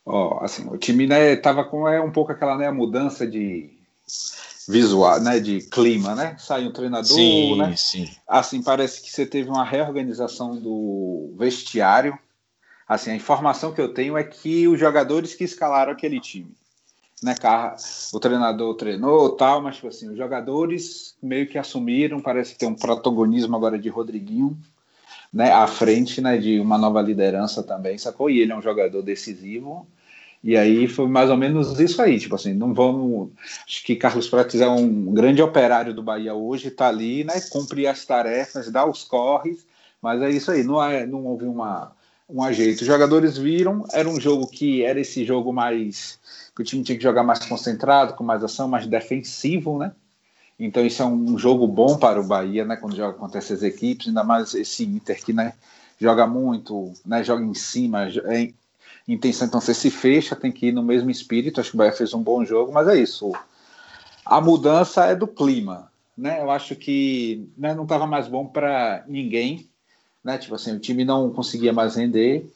[0.04, 3.70] Ó, oh, assim, o time né, tava com é, um pouco aquela né, mudança de
[4.68, 6.36] visual, né, de clima, né?
[6.38, 7.74] Saiu um treinador, sim, né?
[7.76, 8.08] Sim.
[8.26, 12.18] Assim, parece que você teve uma reorganização do vestiário.
[12.86, 16.54] Assim, a informação que eu tenho é que os jogadores que escalaram aquele time
[17.22, 17.34] né,
[18.12, 22.74] o treinador treinou tal, mas tipo assim, os jogadores meio que assumiram, parece tem um
[22.74, 24.58] protagonismo agora de Rodriguinho,
[25.32, 28.30] né, à frente, né, de uma nova liderança também, sacou?
[28.30, 29.86] E ele é um jogador decisivo.
[30.42, 33.30] E aí foi mais ou menos isso aí, tipo assim, não vamos.
[33.66, 37.34] Acho que Carlos Prates é um grande operário do Bahia hoje, tá ali, né?
[37.50, 39.66] Cumprir as tarefas, dar os corres,
[40.00, 41.92] mas é isso aí, não, é, não houve uma,
[42.28, 42.80] um ajeito.
[42.80, 46.18] Os jogadores viram, era um jogo que era esse jogo mais
[46.54, 49.92] que o time tinha que jogar mais concentrado, com mais ação, mais defensivo, né?
[50.58, 52.76] Então isso é um jogo bom para o Bahia, né?
[52.76, 55.54] Quando joga contra essas equipes, ainda mais esse Inter que né,
[55.98, 57.24] joga muito, né?
[57.24, 58.52] Joga em cima, é
[59.08, 59.48] intenção.
[59.48, 61.60] Então você se fecha, tem que ir no mesmo espírito.
[61.60, 63.32] Acho que o Bahia fez um bom jogo, mas é isso.
[64.24, 66.42] A mudança é do clima, né?
[66.42, 69.66] Eu acho que né, não estava mais bom para ninguém,
[70.22, 70.36] né?
[70.36, 72.46] Tipo assim, o time não conseguia mais render.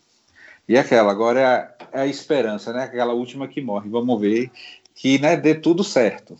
[0.68, 2.84] E aquela, agora é a, é a esperança, né?
[2.84, 3.88] Aquela última que morre.
[3.88, 4.50] Vamos ver
[4.94, 6.36] que né, dê tudo certo.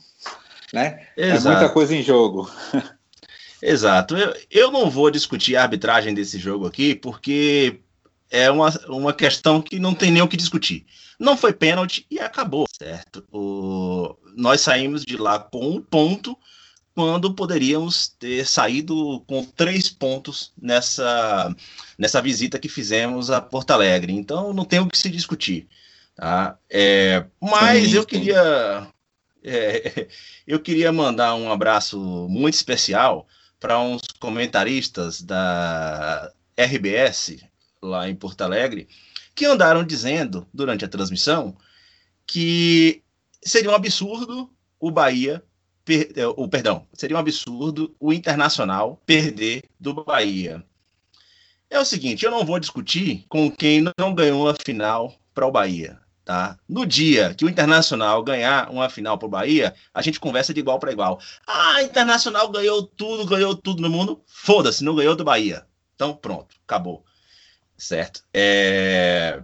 [0.72, 1.06] Né?
[1.16, 2.50] É muita coisa em jogo.
[3.62, 4.16] Exato.
[4.16, 7.80] Eu, eu não vou discutir a arbitragem desse jogo aqui, porque
[8.30, 10.84] é uma, uma questão que não tem nem o que discutir.
[11.18, 13.24] Não foi pênalti e acabou, certo?
[13.32, 16.36] O, nós saímos de lá com um ponto
[16.94, 21.54] quando poderíamos ter saído com três pontos nessa,
[21.98, 24.12] nessa visita que fizemos a Porto Alegre.
[24.12, 25.66] Então não tem o que se discutir.
[26.14, 26.56] Tá?
[26.70, 28.86] É, mas sim, eu queria
[29.42, 30.06] é,
[30.46, 31.98] eu queria mandar um abraço
[32.30, 33.26] muito especial
[33.58, 37.38] para uns comentaristas da RBS
[37.82, 38.88] lá em Porto Alegre
[39.34, 41.56] que andaram dizendo durante a transmissão
[42.24, 43.02] que
[43.42, 45.42] seria um absurdo o Bahia
[45.84, 50.64] per, é, perdão seria um absurdo o Internacional perder do Bahia
[51.70, 55.52] é o seguinte eu não vou discutir com quem não ganhou a final para o
[55.52, 56.58] Bahia Tá?
[56.66, 60.60] No dia que o Internacional ganhar uma final para o Bahia, a gente conversa de
[60.60, 61.20] igual para igual.
[61.46, 64.22] Ah, Internacional ganhou tudo, ganhou tudo no mundo.
[64.26, 65.66] Foda-se, não ganhou do Bahia.
[65.94, 67.04] Então, pronto, acabou.
[67.76, 68.24] Certo?
[68.32, 69.42] É...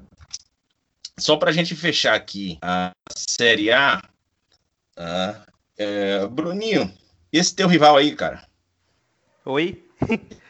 [1.19, 4.03] Só para a gente fechar aqui a Série A.
[4.95, 5.47] Tá?
[5.81, 6.27] É...
[6.27, 6.93] Bruninho,
[7.33, 8.43] esse teu rival aí, cara?
[9.47, 9.83] Oi?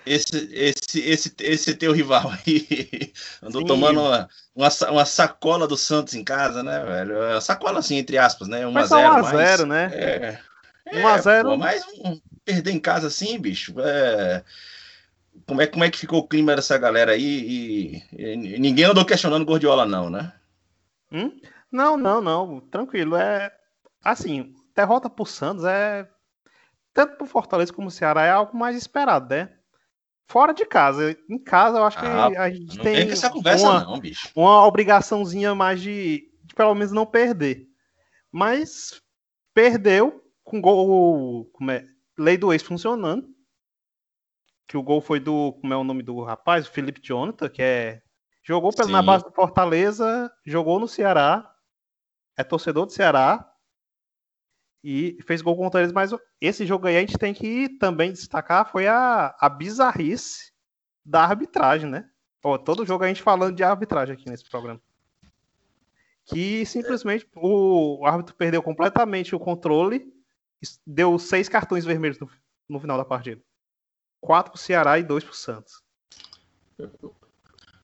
[0.05, 3.69] esse, esse, esse, esse teu rival aí andou Sim.
[3.69, 7.23] tomando uma, uma, uma, sacola do Santos em casa, né, velho?
[7.23, 8.67] É sacola assim, entre aspas, né?
[8.67, 9.91] 1 mas a 0 1 a 0 né?
[9.93, 10.39] É,
[10.93, 14.43] 1 a 0 é, Mas um, perder em casa assim, bicho, é...
[15.47, 17.23] Como é, como é que ficou o clima dessa galera aí?
[17.23, 20.33] E, e ninguém andou questionando Gordiola, não, né?
[21.13, 21.41] Hum?
[21.71, 22.61] Não, não, não.
[22.61, 23.17] Tranquilo.
[23.17, 23.51] É
[24.03, 26.09] assim, derrota pro Santos é
[26.93, 29.55] tanto pro Fortaleza como pro Ceará é algo mais esperado, né?
[30.29, 31.17] Fora de casa.
[31.29, 33.11] Em casa, eu acho que ah, a gente não tem.
[33.11, 34.31] essa conversa, uma, não, bicho.
[34.35, 37.67] Uma obrigaçãozinha mais de, de, pelo menos não perder.
[38.31, 39.01] Mas
[39.53, 41.47] perdeu com gol.
[41.53, 41.85] Como é?
[42.17, 43.27] Lei do ex funcionando.
[44.69, 45.53] Que o gol foi do.
[45.61, 46.67] Como é o nome do rapaz?
[46.67, 48.01] O Felipe Jonathan, que é.
[48.43, 51.53] Jogou pelo, na base do Fortaleza, jogou no Ceará.
[52.37, 53.50] É torcedor do Ceará
[54.83, 58.71] e fez gol contra eles, mas esse jogo aí a gente tem que também destacar
[58.71, 60.53] foi a, a bizarrice
[61.05, 62.09] da arbitragem, né?
[62.43, 64.81] Ó, todo jogo a gente falando de arbitragem aqui nesse programa.
[66.25, 70.07] Que simplesmente o, árbitro perdeu completamente o controle,
[70.87, 72.31] deu seis cartões vermelhos no,
[72.69, 73.43] no final da partida.
[74.21, 75.83] Quatro pro Ceará e dois pro Santos.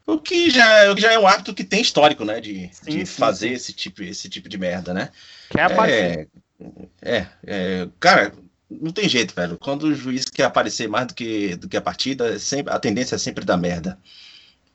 [0.06, 2.40] O que já, já é um árbitro que tem histórico, né?
[2.40, 3.54] De, sim, de sim, fazer sim.
[3.54, 5.10] Esse, tipo, esse tipo de merda, né?
[5.50, 6.28] Que é a é,
[7.02, 8.32] é, é, cara,
[8.70, 9.58] não tem jeito, velho.
[9.58, 12.78] Quando o juiz quer aparecer mais do que, do que a partida, é sempre, a
[12.78, 13.98] tendência é sempre dar merda.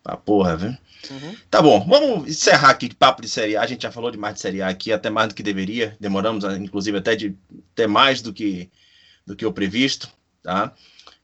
[0.03, 0.69] A porra, viu?
[1.09, 1.35] Uhum.
[1.49, 3.61] Tá bom, vamos encerrar aqui papo de Série A.
[3.61, 5.95] A gente já falou demais de Série A aqui, até mais do que deveria.
[5.99, 7.35] Demoramos, inclusive, até de
[7.73, 8.69] até mais do que,
[9.25, 10.09] do que o previsto,
[10.41, 10.73] tá?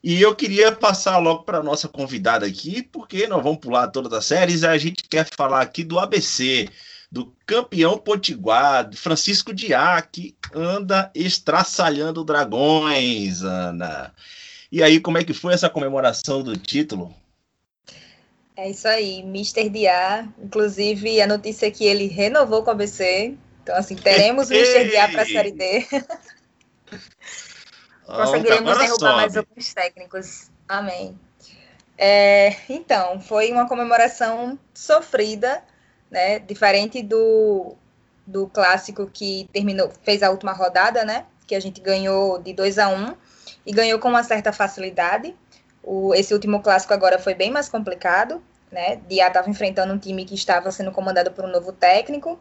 [0.04, 4.26] E eu queria passar logo para nossa convidada aqui, porque nós vamos pular todas as
[4.26, 4.64] séries.
[4.64, 6.70] A gente quer falar aqui do ABC,
[7.12, 14.14] do campeão potiguar, Francisco Diá, que anda estraçalhando dragões, Ana.
[14.72, 17.16] E aí, como é que foi essa comemoração do título?
[18.56, 19.70] É isso aí, Mr.
[19.70, 20.28] Diá.
[20.44, 23.38] Inclusive, a notícia é que ele renovou com a ABC.
[23.64, 24.90] Então, assim, teremos o Mr.
[24.90, 25.86] Diá para a Série D.
[28.06, 29.16] Conseguiremos derrubar sobe.
[29.16, 30.50] mais alguns técnicos.
[30.68, 31.18] Amém.
[31.98, 35.64] É, então, foi uma comemoração sofrida,
[36.10, 36.40] né?
[36.40, 37.76] Diferente do,
[38.26, 41.26] do clássico que terminou, fez a última rodada, né?
[41.46, 43.16] Que a gente ganhou de 2 a 1 um,
[43.66, 45.36] e ganhou com uma certa facilidade.
[45.84, 48.98] O, esse último clássico agora foi bem mais complicado, né?
[49.08, 52.40] Dia estava enfrentando um time que estava sendo comandado por um novo técnico.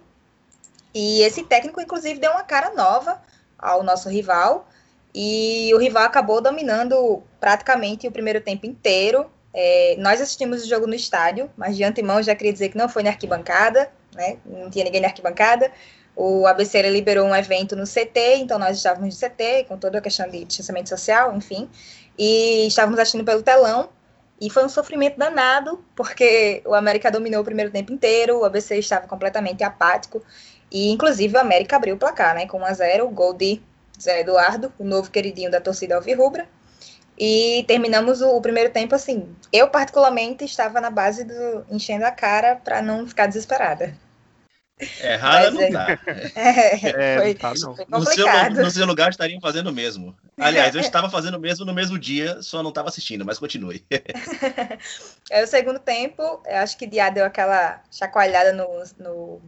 [0.92, 3.20] E esse técnico, inclusive, deu uma cara nova
[3.58, 4.68] ao nosso rival.
[5.14, 9.30] E o rival acabou dominando praticamente o primeiro tempo inteiro.
[9.58, 12.90] É, nós assistimos o jogo no estádio, mas de antemão já queria dizer que não
[12.90, 14.36] foi na arquibancada, né?
[14.44, 15.72] Não tinha ninguém na arquibancada.
[16.14, 20.00] O ABC liberou um evento no CT, então nós estávamos no CT, com toda a
[20.02, 21.70] questão de distanciamento social, enfim,
[22.18, 23.88] e estávamos assistindo pelo telão.
[24.38, 28.76] E foi um sofrimento danado, porque o América dominou o primeiro tempo inteiro, o ABC
[28.76, 30.22] estava completamente apático,
[30.70, 32.46] e inclusive o América abriu o placar, né?
[32.46, 33.62] Com 1 a 0 o gol de
[33.98, 36.46] Zé Eduardo, o novo queridinho da torcida alvirrubra.
[37.18, 39.34] E terminamos o, o primeiro tempo assim.
[39.52, 43.96] Eu, particularmente, estava na base do enchendo a cara para não ficar desesperada.
[45.00, 45.98] Errada Mas não é- dá.
[46.36, 47.74] É, É, foi, não tá, não.
[47.74, 50.14] foi No seu, no seu lugar estariam fazendo o mesmo.
[50.38, 53.84] Aliás, eu estava fazendo o mesmo no mesmo dia, só não estava assistindo, mas continue.
[55.32, 59.40] Aí o segundo tempo, eu acho que Diá deu aquela chacoalhada no, no,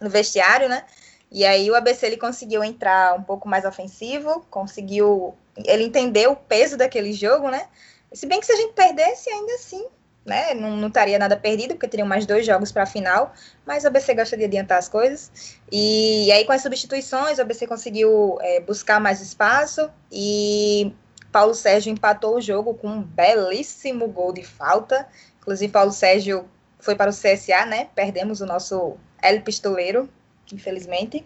[0.00, 0.84] no vestiário, né?
[1.30, 5.36] E aí o ABC ele conseguiu entrar um pouco mais ofensivo, conseguiu.
[5.64, 7.68] Ele entendeu o peso daquele jogo, né?
[8.12, 9.86] Se bem que se a gente perdesse, ainda assim,
[10.24, 10.54] né?
[10.54, 13.32] Não, não estaria nada perdido, porque teriam mais dois jogos para a final,
[13.64, 15.58] mas o ABC gosta de adiantar as coisas.
[15.70, 20.92] E, aí, com as substituições, o ABC conseguiu é, buscar mais espaço e
[21.30, 25.06] Paulo Sérgio empatou o jogo com um belíssimo gol de falta.
[25.40, 26.48] Inclusive, Paulo Sérgio
[26.80, 27.88] foi para o CSA, né?
[27.94, 30.08] Perdemos o nosso El Pistoleiro,
[30.52, 31.24] infelizmente.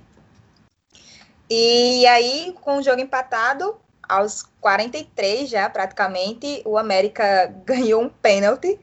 [1.48, 8.78] E aí, com o jogo empatado, aos 43 já, praticamente, o América ganhou um pênalti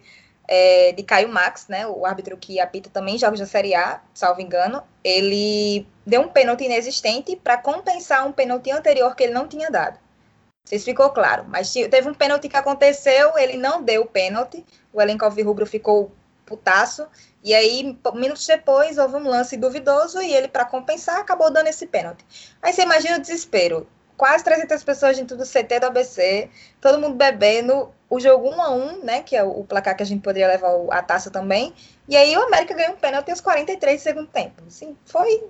[0.47, 1.85] é, de Caio Max, né?
[1.85, 4.81] O árbitro que apita também jogos da Série A, salvo engano.
[5.03, 9.95] Ele deu um pênalti inexistente para compensar um pênalti anterior que ele não tinha dado.
[9.95, 14.07] Não sei se ficou claro, mas teve um pênalti que aconteceu, ele não deu o
[14.07, 16.11] pênalti, o elenco alvirrubro ficou
[16.45, 17.07] putaço,
[17.43, 21.87] e aí, minutos depois, houve um lance duvidoso e ele, para compensar, acabou dando esse
[21.87, 22.25] pênalti.
[22.61, 23.87] Aí você imagina o desespero.
[24.17, 26.49] Quase 300 pessoas dentro do CT do ABC,
[26.81, 30.05] todo mundo bebendo, o jogo 1 a 1 né, que é o placar que a
[30.05, 31.73] gente poderia levar a taça também,
[32.07, 34.63] e aí o América ganhou um pênalti aos 43 do segundo tempo.
[34.67, 35.43] Assim, foi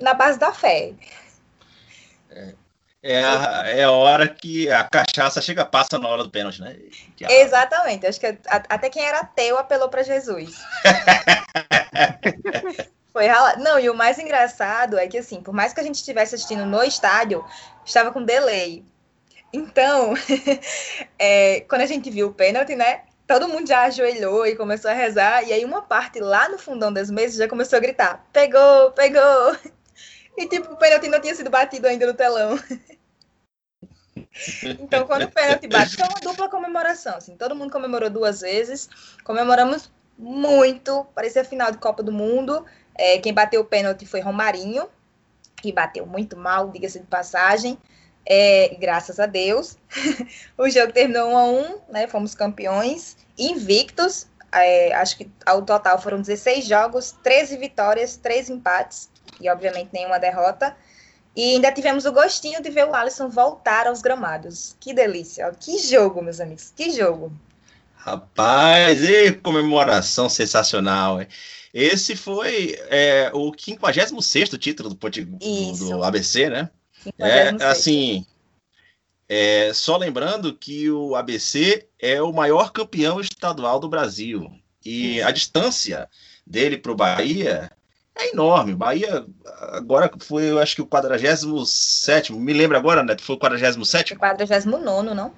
[0.00, 0.92] na base da fé.
[3.02, 6.76] É a, é a hora que a cachaça chega, passa na hora do pênalti, né?
[7.16, 7.34] Diabo.
[7.34, 8.06] Exatamente.
[8.06, 10.56] Acho que a- até quem era ateu apelou para Jesus.
[13.14, 15.94] Foi rala- Não, e o mais engraçado é que, assim, por mais que a gente
[15.94, 17.44] estivesse assistindo no estádio,
[17.84, 18.84] estava com delay.
[19.52, 20.14] Então,
[21.16, 23.04] é, quando a gente viu o pênalti, né?
[23.24, 25.44] Todo mundo já ajoelhou e começou a rezar.
[25.48, 29.22] E aí, uma parte lá no fundão das mesas já começou a gritar: pegou, pegou.
[30.36, 32.58] E, tipo, o pênalti não tinha sido batido ainda no telão.
[34.80, 37.16] Então, quando o pênalti bate, foi uma dupla comemoração.
[37.16, 38.88] Assim, todo mundo comemorou duas vezes.
[39.22, 41.04] Comemoramos muito.
[41.14, 42.64] Parecia final de Copa do Mundo.
[42.96, 44.88] É, quem bateu o pênalti foi Romarinho,
[45.56, 47.78] que bateu muito mal, diga-se de passagem.
[48.26, 49.76] É, graças a Deus.
[50.56, 52.06] o jogo terminou 1 a 1 né?
[52.06, 54.26] Fomos campeões, invictos.
[54.52, 60.18] É, acho que ao total foram 16 jogos, 13 vitórias, 3 empates e, obviamente, nenhuma
[60.18, 60.76] derrota.
[61.36, 64.76] E ainda tivemos o gostinho de ver o Alisson voltar aos gramados.
[64.78, 65.50] Que delícia!
[65.58, 67.32] Que jogo, meus amigos, que jogo!
[67.96, 71.28] Rapaz, e comemoração sensacional, hein?
[71.74, 75.36] Esse foi é, o 56 título do, do-
[75.90, 76.70] do ABC, né?
[77.18, 77.62] É, 56.
[77.62, 78.26] assim,
[79.28, 84.48] é, só lembrando que o ABC é o maior campeão estadual do Brasil.
[84.84, 86.08] E a distância
[86.46, 87.72] dele para o Bahia
[88.16, 88.74] é enorme.
[88.74, 89.26] O Bahia
[89.72, 93.16] agora foi, eu acho que o 47, me lembra agora, né?
[93.20, 94.14] Foi o 47?
[94.14, 95.32] 49, não?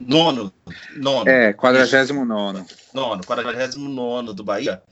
[0.00, 0.52] Nono.
[0.96, 1.28] Nono.
[1.28, 1.90] É, 49.
[2.94, 4.82] Nono, 49 do Bahia.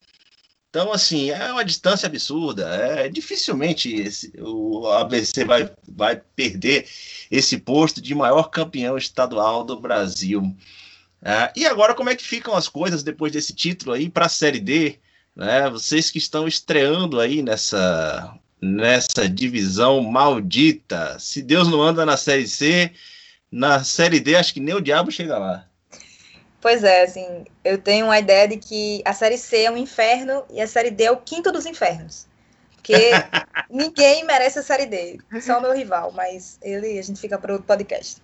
[0.70, 2.68] Então, assim, é uma distância absurda.
[2.68, 6.88] É, dificilmente esse- o ABC vai, vai perder
[7.30, 10.56] esse posto de maior campeão estadual do Brasil.
[11.22, 14.28] Ah, e agora, como é que ficam as coisas depois desse título aí para a
[14.28, 14.98] Série D?
[15.34, 15.68] Né?
[15.70, 21.18] Vocês que estão estreando aí nessa, nessa divisão maldita.
[21.18, 22.92] Se Deus não anda na Série C,
[23.50, 25.66] na Série D, acho que nem o diabo chega lá.
[26.60, 30.44] Pois é, assim, eu tenho uma ideia de que a série C é um inferno
[30.50, 32.26] e a série D é o quinto dos infernos.
[32.76, 32.94] Porque
[33.70, 37.52] ninguém merece a série D, só o meu rival, mas ele a gente fica para
[37.52, 38.22] outro podcast.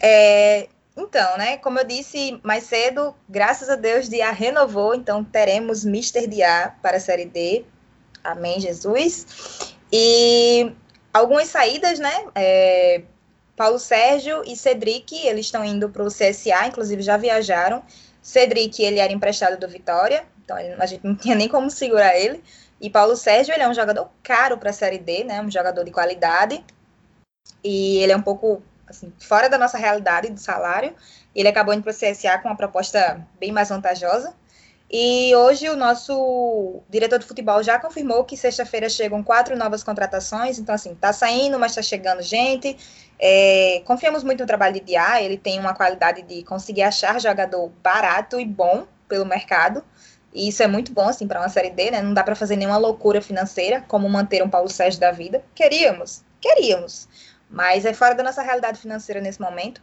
[0.00, 5.84] É, então, né, como eu disse mais cedo, graças a Deus, Dia renovou, então teremos
[5.84, 6.26] Mr.
[6.26, 7.64] Dia para a série D.
[8.22, 9.74] Amém, Jesus.
[9.90, 10.72] E
[11.12, 12.26] algumas saídas, né?
[12.34, 13.02] é,
[13.62, 17.80] Paulo Sérgio e Cedric, eles estão indo para o CSA, inclusive já viajaram.
[18.20, 22.42] Cedric, ele era emprestado do Vitória, então a gente não tinha nem como segurar ele.
[22.80, 25.40] E Paulo Sérgio, ele é um jogador caro para a Série D, né?
[25.40, 26.64] Um jogador de qualidade.
[27.62, 30.92] E ele é um pouco assim, fora da nossa realidade de salário.
[31.32, 34.34] Ele acabou indo para o CSA com uma proposta bem mais vantajosa.
[34.92, 40.58] E hoje o nosso diretor de futebol já confirmou que sexta-feira chegam quatro novas contratações.
[40.58, 42.76] Então, assim, tá saindo, mas tá chegando gente.
[43.18, 47.70] É, confiamos muito no trabalho de Diá, ele tem uma qualidade de conseguir achar jogador
[47.82, 49.82] barato e bom pelo mercado.
[50.34, 52.02] E isso é muito bom, assim, para uma Série D, né?
[52.02, 55.42] Não dá para fazer nenhuma loucura financeira, como manter um Paulo Sérgio da vida.
[55.54, 57.08] Queríamos, queríamos.
[57.48, 59.82] mas é fora da nossa realidade financeira nesse momento.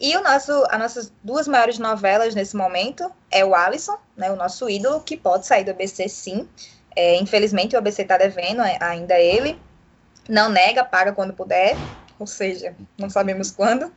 [0.00, 4.36] E o nosso, as nossas duas maiores novelas nesse momento é o Alisson, né, o
[4.36, 6.48] nosso ídolo, que pode sair do ABC sim.
[6.94, 9.60] É, infelizmente o ABC está devendo ainda ele.
[10.28, 11.74] Não nega, paga quando puder,
[12.18, 13.92] ou seja, não sabemos quando.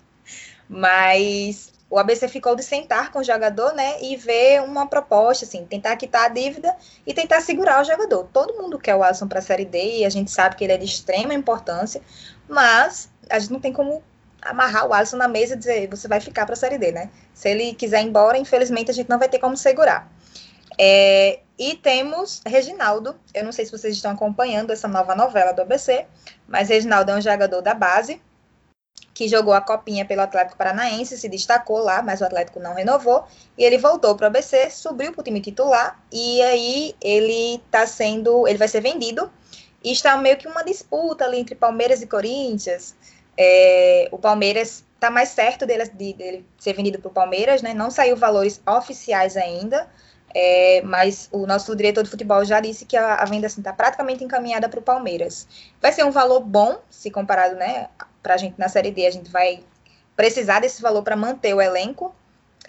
[0.67, 5.65] Mas o ABC ficou de sentar com o jogador, né, e ver uma proposta, assim,
[5.65, 6.73] tentar quitar a dívida
[7.05, 8.27] e tentar segurar o jogador.
[8.31, 10.73] Todo mundo quer o Alisson para a Série D e a gente sabe que ele
[10.73, 12.01] é de extrema importância,
[12.47, 14.01] mas a gente não tem como
[14.41, 17.09] amarrar o Alisson na mesa e dizer você vai ficar para a Série D, né?
[17.33, 20.11] Se ele quiser ir embora, infelizmente a gente não vai ter como segurar.
[20.77, 23.15] É, e temos Reginaldo.
[23.33, 26.05] Eu não sei se vocês estão acompanhando essa nova novela do ABC,
[26.47, 28.21] mas Reginaldo é um jogador da base
[29.13, 33.25] que jogou a copinha pelo Atlético Paranaense, se destacou lá, mas o Atlético não renovou,
[33.57, 37.85] e ele voltou para o ABC, subiu para o time titular, e aí ele está
[37.85, 39.31] sendo, ele vai ser vendido,
[39.83, 42.95] e está meio que uma disputa ali entre Palmeiras e Corinthians.
[43.43, 47.73] É, o Palmeiras está mais certo dele, de, dele ser vendido para o Palmeiras, né?
[47.73, 49.89] Não saiu valores oficiais ainda,
[50.31, 53.75] é, mas o nosso diretor de futebol já disse que a, a venda está assim,
[53.75, 55.47] praticamente encaminhada para o Palmeiras.
[55.81, 57.87] Vai ser um valor bom, se comparado né,
[58.21, 59.07] para a gente na Série D.
[59.07, 59.63] A gente vai
[60.15, 62.13] precisar desse valor para manter o elenco.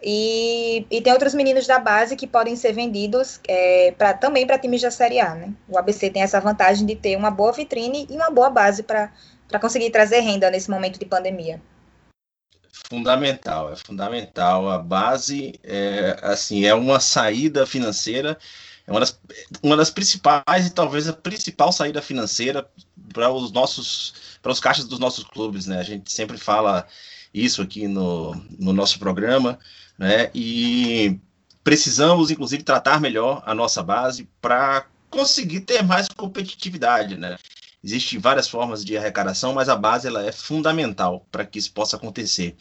[0.02, 4.58] E, e, tem outros meninos da base que podem ser vendidos é, pra, também para
[4.58, 5.34] times da Série A.
[5.34, 5.52] Né?
[5.68, 9.12] O ABC tem essa vantagem de ter uma boa vitrine e uma boa base para
[9.58, 11.60] conseguir trazer renda nesse momento de pandemia
[12.92, 14.70] fundamental, é fundamental.
[14.70, 18.38] A base é assim é uma saída financeira,
[18.86, 19.18] é uma das,
[19.62, 22.68] uma das principais e talvez a principal saída financeira
[23.12, 25.78] para os nossos para os caixas dos nossos clubes, né?
[25.78, 26.86] A gente sempre fala
[27.32, 29.58] isso aqui no, no nosso programa,
[29.98, 30.30] né?
[30.34, 31.18] E
[31.64, 37.38] precisamos inclusive tratar melhor a nossa base para conseguir ter mais competitividade, né?
[37.82, 41.96] Existem várias formas de arrecadação, mas a base ela é fundamental para que isso possa
[41.96, 42.56] acontecer.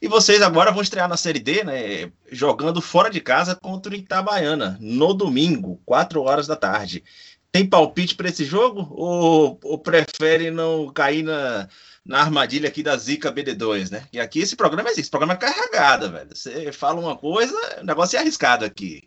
[0.00, 2.10] E vocês agora vão estrear na Série D, né?
[2.30, 7.02] Jogando fora de casa contra o Itabaiana, no domingo, 4 horas da tarde.
[7.50, 8.86] Tem palpite para esse jogo?
[8.90, 11.66] Ou, ou, prefere não cair na,
[12.04, 14.04] na armadilha aqui da Zica BD2, né?
[14.12, 16.28] E aqui esse programa é esse programa é carregado, velho.
[16.34, 19.02] Você fala uma coisa, o negócio é arriscado aqui.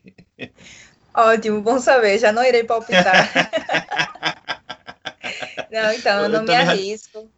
[1.13, 3.29] Ótimo, bom saber, já não irei palpitar.
[5.72, 7.30] Não, então, eu, eu não me arrisco.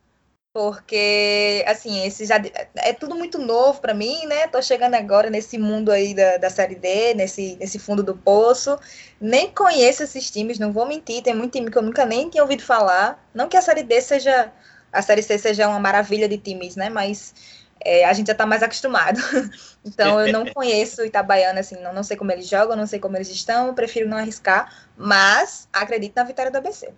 [0.54, 2.36] Porque, assim, esse já
[2.76, 4.48] é tudo muito novo para mim, né?
[4.48, 8.78] Tô chegando agora nesse mundo aí da, da Série D, nesse, nesse fundo do poço.
[9.20, 11.24] Nem conheço esses times, não vou mentir.
[11.24, 13.26] Tem muito time que eu nunca nem tinha ouvido falar.
[13.34, 14.52] Não que a Série D seja.
[14.92, 16.90] A Série C seja uma maravilha de times, né?
[16.90, 17.34] Mas
[17.80, 19.22] é, a gente já tá mais acostumado.
[19.86, 23.16] então, eu não conheço Itabaiana, assim, não, não sei como eles jogam, não sei como
[23.16, 26.90] eles estão, prefiro não arriscar, mas acredito na vitória do ABC.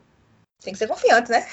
[0.64, 1.46] Tem que ser confiante, né?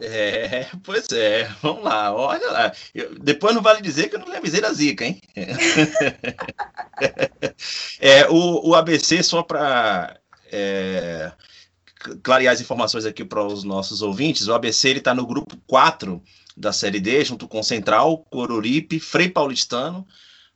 [0.00, 1.44] É, pois é.
[1.62, 2.72] Vamos lá, olha lá.
[2.92, 5.20] Eu, depois não vale dizer que eu não lhe avisei da zica, hein?
[8.00, 10.18] é, o, o ABC, só para
[10.50, 11.30] é,
[12.22, 16.20] clarear as informações aqui para os nossos ouvintes, o ABC está no grupo 4
[16.56, 20.06] da Série D, junto com Central, Coruripe, Frei Paulistano,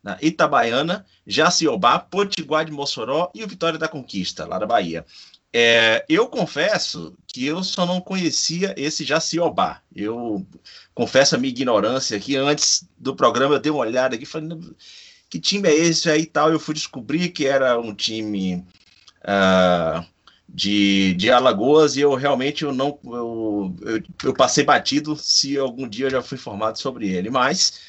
[0.03, 5.05] na Itabaiana, Jaciobá, Potiguar de Mossoró e o Vitória da Conquista, lá da Bahia.
[5.53, 9.81] É, eu confesso que eu só não conhecia esse Jaciobá.
[9.95, 10.47] Eu
[10.95, 12.37] confesso a minha ignorância aqui.
[12.37, 14.57] Antes do programa, eu dei uma olhada aqui, falei,
[15.29, 16.53] que time é esse aí e tal?
[16.53, 18.65] Eu fui descobrir que era um time
[19.25, 20.05] uh,
[20.49, 25.89] de, de Alagoas e eu realmente eu não eu, eu, eu, passei batido se algum
[25.89, 27.29] dia eu já fui informado sobre ele.
[27.29, 27.81] Mas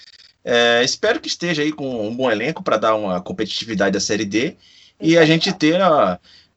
[0.44, 4.26] é, espero que esteja aí com um bom elenco para dar uma competitividade da Série
[4.26, 4.56] D
[5.00, 5.80] e a gente ter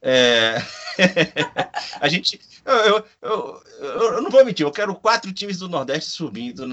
[0.01, 0.63] é...
[2.01, 2.41] a gente.
[2.65, 6.67] Eu, eu, eu, eu, não vou mentir, eu quero quatro times do Nordeste subindo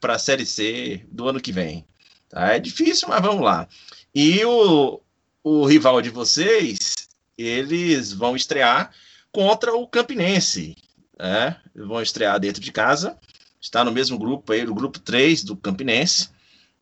[0.00, 1.84] para a Série C do ano que vem.
[2.28, 2.54] Tá?
[2.54, 3.68] É difícil, mas vamos lá.
[4.14, 5.00] E o,
[5.42, 6.94] o rival de vocês,
[7.36, 8.90] eles vão estrear
[9.32, 10.76] contra o Campinense.
[11.18, 11.56] Né?
[11.74, 13.18] Vão estrear dentro de casa.
[13.60, 16.33] Está no mesmo grupo aí, o grupo 3 do Campinense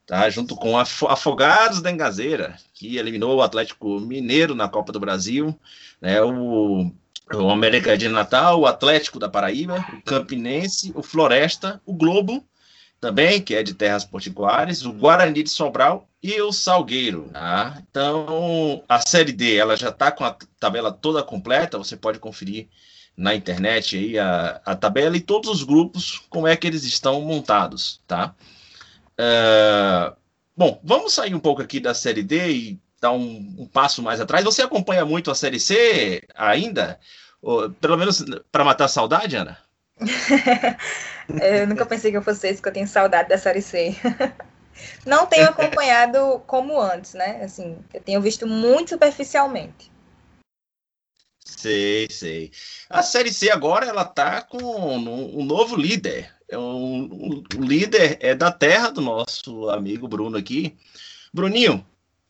[0.07, 0.29] tá?
[0.31, 5.59] junto com Afogados da Engazeira, que eliminou o Atlético Mineiro na Copa do Brasil,
[6.01, 6.21] né?
[6.23, 6.93] o,
[7.33, 12.45] o América de Natal, o Atlético da Paraíba, o Campinense, o Floresta, o Globo,
[13.03, 17.31] também, que é de terras potiguares, o Guarani de Sobral e o Salgueiro.
[17.33, 17.83] Tá?
[17.91, 22.69] Então, a Série D ela já está com a tabela toda completa, você pode conferir
[23.17, 27.21] na internet aí a, a tabela e todos os grupos, como é que eles estão
[27.23, 28.35] montados, tá?
[29.25, 30.13] É,
[30.57, 34.21] bom, vamos sair um pouco aqui da Série D e dar um, um, passo mais
[34.21, 34.45] atrás.
[34.45, 36.99] Você acompanha muito a Série C ainda?
[37.41, 39.59] Ou, pelo menos para matar a saudade, Ana?
[41.41, 43.95] eu nunca pensei que eu fosse isso, que eu tenho saudade da Série C.
[45.07, 47.43] Não tenho acompanhado como antes, né?
[47.45, 49.93] Assim, eu tenho visto muito superficialmente.
[51.45, 52.51] Sei, sei.
[52.91, 56.35] A Série C agora ela tá com um, um novo líder.
[56.53, 60.77] É um, um, líder é da terra do nosso amigo Bruno aqui.
[61.33, 61.83] Bruninho,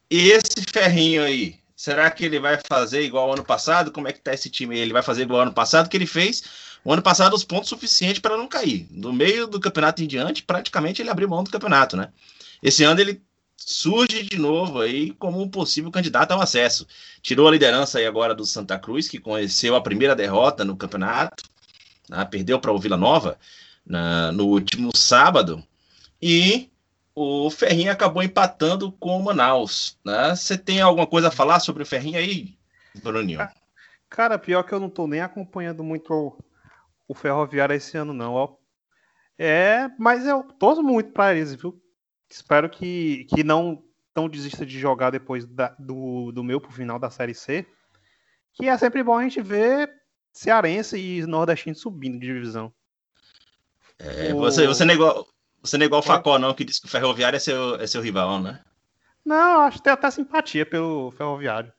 [0.08, 1.56] e esse ferrinho aí?
[1.74, 3.90] Será que ele vai fazer igual ao ano passado?
[3.90, 4.78] Como é que tá esse time?
[4.78, 6.44] Ele vai fazer igual ao ano passado que ele fez?
[6.84, 8.86] O ano passado os pontos suficientes para não cair.
[8.92, 12.12] Do meio do campeonato em diante, praticamente ele abriu mão do campeonato, né?
[12.62, 13.20] Esse ano ele
[13.56, 16.86] surge de novo aí como um possível candidato ao acesso.
[17.20, 21.42] Tirou a liderança aí agora do Santa Cruz, que conheceu a primeira derrota no campeonato,
[22.08, 22.24] né?
[22.24, 23.36] perdeu para o Vila Nova
[23.84, 25.62] na, no último sábado,
[26.20, 26.70] e
[27.14, 29.98] o Ferrinho acabou empatando com o Manaus.
[30.04, 30.34] Né?
[30.34, 32.56] Você tem alguma coisa a falar sobre o Ferrinho aí,
[33.02, 33.46] Bruninho?
[34.08, 36.38] Cara, pior que eu não tô nem acompanhando muito o,
[37.08, 38.58] o Ferroviário esse ano, não.
[39.38, 41.80] É, mas eu torço muito para eles, viu?
[42.30, 43.82] Espero que, que não,
[44.14, 47.66] não desista de jogar depois da, do, do meu pro final da Série C.
[48.54, 49.90] Que é sempre bom a gente ver
[50.32, 52.72] cearense e nordestino subindo de divisão.
[54.02, 54.38] É, o...
[54.38, 55.28] você, você negou,
[55.62, 58.40] você negou o Facó, não, que disse que o Ferroviário é seu, é seu rival,
[58.40, 58.60] né?
[59.24, 61.72] Não, acho que tem até simpatia pelo Ferroviário.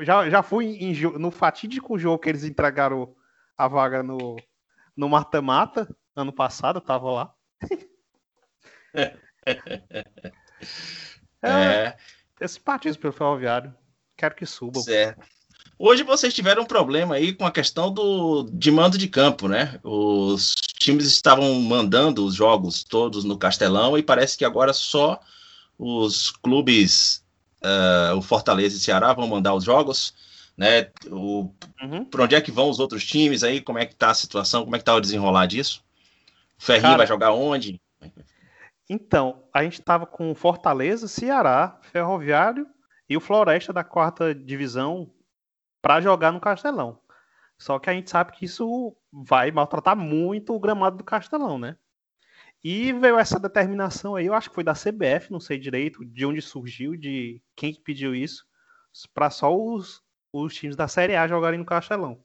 [0.00, 3.14] Já, já fui em, no fatídico jogo que eles entregaram
[3.56, 4.36] a vaga no,
[4.96, 7.34] no mata-mata, ano passado, eu tava lá.
[8.94, 9.16] é,
[11.42, 11.96] é.
[12.40, 13.74] Eu simpatizo pelo ferroviário.
[14.16, 14.78] Quero que suba.
[14.80, 15.26] Certo.
[15.76, 19.78] Hoje vocês tiveram um problema aí com a questão do de mando de campo, né?
[19.82, 25.20] Os times estavam mandando os jogos todos no Castelão e parece que agora só
[25.78, 27.24] os clubes,
[27.62, 30.14] uh, o Fortaleza e Ceará vão mandar os jogos,
[30.56, 30.90] né?
[31.06, 31.52] O,
[31.82, 32.04] uhum.
[32.04, 33.60] Para onde é que vão os outros times aí?
[33.60, 34.64] Como é que tá a situação?
[34.64, 35.84] Como é que tá o desenrolar disso?
[36.58, 37.80] O Ferrinho Cara, vai jogar onde?
[38.88, 42.66] Então, a gente estava com Fortaleza, Ceará, Ferroviário
[43.08, 45.10] e o Floresta da quarta divisão
[45.80, 46.98] para jogar no Castelão.
[47.60, 51.76] Só que a gente sabe que isso vai maltratar muito o gramado do Castelão, né?
[52.62, 56.26] E veio essa determinação aí, eu acho que foi da CBF, não sei direito de
[56.26, 58.46] onde surgiu, de quem pediu isso,
[59.14, 60.02] para só os,
[60.32, 62.24] os times da Série A jogarem no Castelão.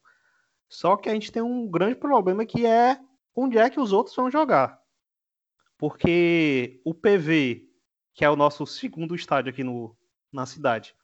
[0.67, 2.99] Só que a gente tem um grande problema que é
[3.35, 4.81] onde é que os outros vão jogar.
[5.77, 7.67] Porque o PV,
[8.13, 9.95] que é o nosso segundo estádio aqui no,
[10.31, 10.95] na cidade,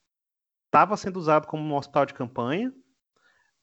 [0.65, 2.73] estava sendo usado como um hospital de campanha.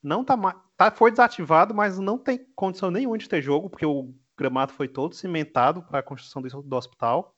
[0.06, 0.36] Não tá,
[0.76, 4.86] tá foi desativado, mas não tem condição nenhuma de ter jogo, porque o gramado foi
[4.86, 7.36] todo cimentado para a construção do, do hospital.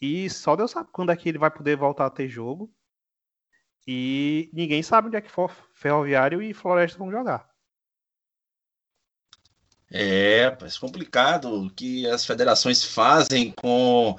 [0.00, 2.74] E só Deus sabe quando é que ele vai poder voltar a ter jogo.
[3.86, 7.48] E ninguém sabe onde é que for Ferroviário e Floresta vão jogar.
[9.92, 14.18] É, é complicado o que as federações fazem com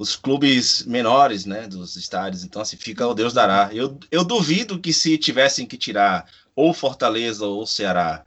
[0.00, 2.42] os clubes menores, né, dos estádios.
[2.42, 3.68] Então, assim, fica o Deus dará.
[3.70, 6.24] Eu, eu duvido que se tivessem que tirar
[6.56, 8.24] ou Fortaleza ou Ceará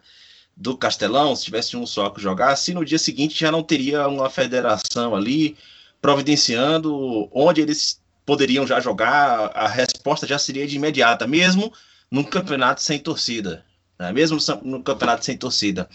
[0.55, 4.30] do Castelão, se tivesse um só que jogasse, no dia seguinte já não teria uma
[4.30, 5.57] federação ali
[5.99, 11.74] providenciando onde eles poderiam já jogar, a resposta já seria de imediata, mesmo
[12.11, 13.65] num campeonato sem torcida.
[13.97, 14.11] Né?
[14.11, 15.89] Mesmo no campeonato sem torcida.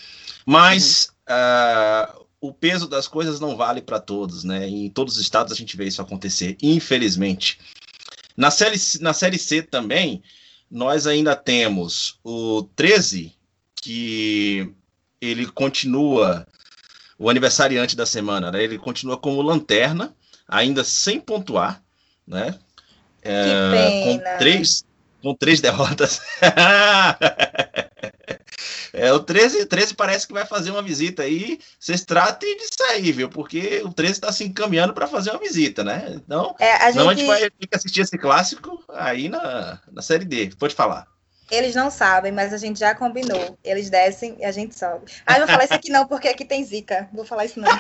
[0.45, 1.37] Mas uhum.
[1.37, 4.69] uh, o peso das coisas não vale para todos, né?
[4.69, 7.59] Em todos os estados a gente vê isso acontecer, infelizmente.
[8.37, 10.23] Na série, na série C também,
[10.71, 13.35] nós ainda temos o 13,
[13.83, 14.73] que
[15.21, 16.47] ele continua
[17.19, 18.63] o aniversariante da semana, né?
[18.63, 20.15] Ele continua como lanterna,
[20.47, 21.83] ainda sem pontuar,
[22.27, 22.57] né?
[23.23, 24.85] É, com três
[25.21, 26.21] com três derrotas.
[28.93, 31.59] É, o 13, 13 parece que vai fazer uma visita aí.
[31.79, 33.29] Vocês tratem de sair, viu?
[33.29, 36.13] Porque o 13 está se encaminhando para fazer uma visita, né?
[36.15, 37.07] Então, é, a, gente...
[37.07, 40.51] a gente vai ter que assistir esse clássico aí na, na Série D.
[40.59, 41.07] Pode falar.
[41.51, 43.59] Eles não sabem, mas a gente já combinou.
[43.65, 45.11] Eles descem e a gente sobe.
[45.27, 47.09] Ah, eu vou falar isso aqui não, porque aqui tem zica.
[47.13, 47.71] Vou falar isso não.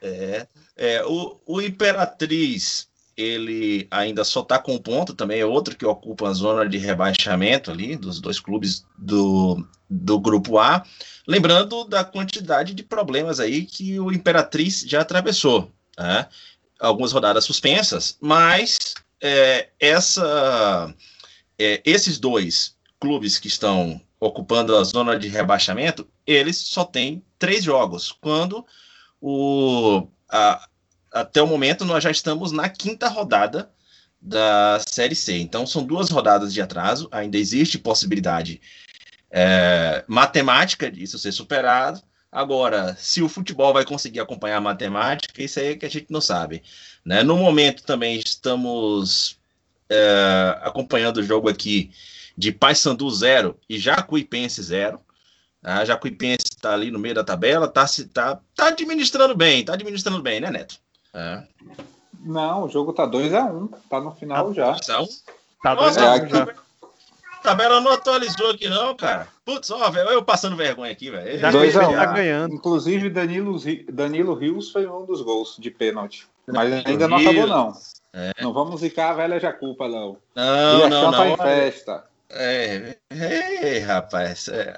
[0.00, 0.46] é,
[0.76, 2.87] é o, o Imperatriz
[3.18, 6.78] ele ainda só está com um ponto, também é outro que ocupa a zona de
[6.78, 10.84] rebaixamento ali, dos dois clubes do, do grupo A.
[11.26, 15.72] Lembrando da quantidade de problemas aí que o Imperatriz já atravessou.
[15.98, 16.28] Né?
[16.78, 18.78] Algumas rodadas suspensas, mas
[19.20, 20.94] é, essa,
[21.58, 27.64] é, esses dois clubes que estão ocupando a zona de rebaixamento, eles só têm três
[27.64, 28.64] jogos, quando
[29.20, 30.67] o, a,
[31.20, 33.70] até o momento nós já estamos na quinta rodada
[34.20, 35.38] da Série C.
[35.38, 38.60] Então, são duas rodadas de atraso, ainda existe possibilidade
[39.30, 42.02] é, matemática disso ser superado.
[42.30, 46.06] Agora, se o futebol vai conseguir acompanhar a matemática, isso aí é que a gente
[46.10, 46.62] não sabe.
[47.04, 47.22] Né?
[47.22, 49.38] No momento também estamos
[49.88, 51.90] é, acompanhando o jogo aqui
[52.36, 55.00] de Paysandu 0 e Jacuipense 0.
[55.62, 60.22] A Jacuipense está ali no meio da tabela, está tá, tá administrando bem, está administrando
[60.22, 60.78] bem, né, Neto?
[61.14, 61.42] É.
[62.20, 63.70] Não, o jogo tá 2x1.
[63.88, 64.76] Tá no final já.
[64.82, 65.06] Então,
[65.62, 66.30] Tá Nossa, dois a um aqui.
[66.30, 66.42] já.
[66.42, 69.26] a tabela não atualizou aqui, não, cara.
[69.44, 71.38] Putz, ó, velho, eu passando vergonha aqui, velho.
[71.38, 71.92] Já Dois a um.
[71.94, 72.54] tá ganhando.
[72.54, 73.56] Inclusive, Danilo,
[73.92, 76.28] Danilo Rios foi um dos gols de pênalti.
[76.46, 77.30] Mas Danilo ainda não Rios.
[77.30, 77.72] acabou, não.
[78.12, 78.32] É.
[78.40, 80.16] Não vamos zicar a velha Jacupa, não.
[80.34, 81.36] Não, e não, tá em não.
[81.36, 82.04] festa.
[82.30, 84.48] É, é, rapaz.
[84.48, 84.76] É.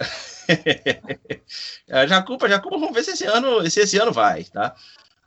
[1.90, 4.74] A Jacupa, Jacupa, vamos ver se esse ano, se esse ano vai, tá?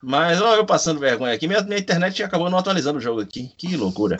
[0.05, 3.53] Mas eu passando vergonha aqui, minha, minha internet acabou não atualizando o jogo aqui.
[3.57, 4.17] Que loucura.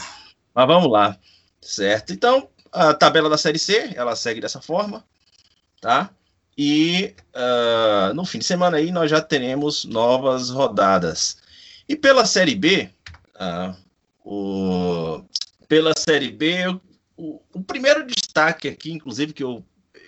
[0.55, 1.17] Mas vamos lá,
[1.61, 2.13] certo?
[2.13, 5.03] Então, a tabela da Série C, ela segue dessa forma,
[5.81, 6.09] tá?
[6.57, 11.37] E ah, no fim de semana aí nós já teremos novas rodadas.
[11.89, 12.89] E pela Série B,
[13.35, 13.75] ah,
[14.23, 15.21] o,
[15.67, 16.65] pela Série B,
[17.17, 19.61] o, o primeiro destaque aqui, inclusive, que eu,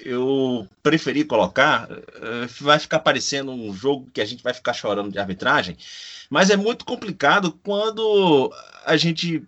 [0.05, 5.11] eu preferi colocar, eh, vai ficar parecendo um jogo que a gente vai ficar chorando
[5.11, 5.75] de arbitragem,
[6.29, 8.53] mas é muito complicado quando
[8.85, 9.43] a gente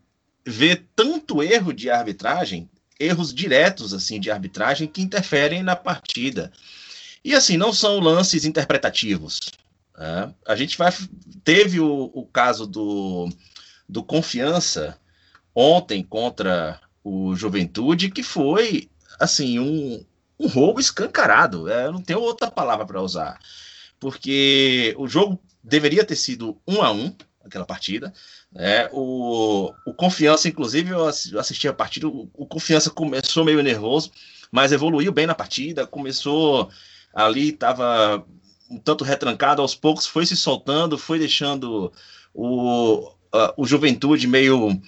[0.46, 2.68] vê tanto erro de arbitragem,
[3.00, 6.52] erros diretos assim de arbitragem que interferem na partida.
[7.24, 9.40] E assim, não são lances interpretativos.
[9.98, 10.34] né?
[10.46, 10.92] A gente vai.
[11.44, 13.30] Teve o, o caso do,
[13.88, 14.98] do Confiança
[15.54, 18.90] ontem contra o Juventude, que foi
[19.20, 20.06] assim um,
[20.40, 21.70] um roubo escancarado.
[21.70, 23.40] É, eu não tenho outra palavra para usar.
[24.00, 28.14] Porque o jogo deveria ter sido um a um, aquela partida.
[28.52, 28.88] né?
[28.92, 33.62] o, o Confiança, inclusive, eu assi- eu assisti a partida, o, o Confiança começou meio
[33.64, 34.12] nervoso,
[34.52, 36.70] mas evoluiu bem na partida, começou
[37.14, 38.24] ali, estava
[38.70, 41.92] um tanto retrancado, aos poucos foi se soltando, foi deixando
[42.34, 44.80] o, a- o Juventude meio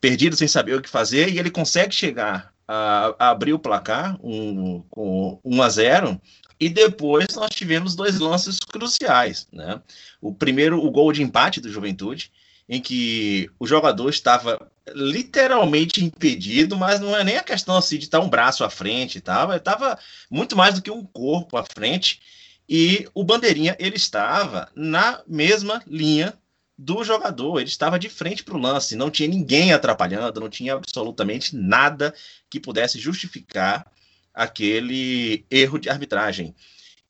[0.00, 4.82] perdido, sem saber o que fazer, e ele consegue chegar a, abrir o placar um,
[4.90, 6.20] com 1 a 0
[6.60, 9.80] e depois nós tivemos dois lances cruciais, né?
[10.20, 12.30] O primeiro, o gol de empate do Juventude,
[12.68, 18.04] em que o jogador estava literalmente impedido, mas não é nem a questão assim de
[18.04, 19.98] estar um braço à frente, tava, estava
[20.30, 22.20] muito mais do que um corpo à frente,
[22.68, 26.34] e o bandeirinha ele estava na mesma linha
[26.78, 30.74] do jogador, ele estava de frente para o lance, não tinha ninguém atrapalhando, não tinha
[30.74, 32.14] absolutamente nada
[32.48, 33.90] que pudesse justificar
[34.32, 36.54] aquele erro de arbitragem.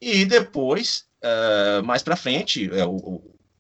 [0.01, 3.17] E depois, uh, mais para frente, uh, o,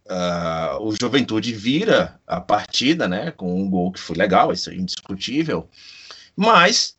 [0.06, 4.74] uh, o Juventude vira a partida, né, com um gol que foi legal, isso é
[4.74, 5.68] indiscutível.
[6.34, 6.96] Mas,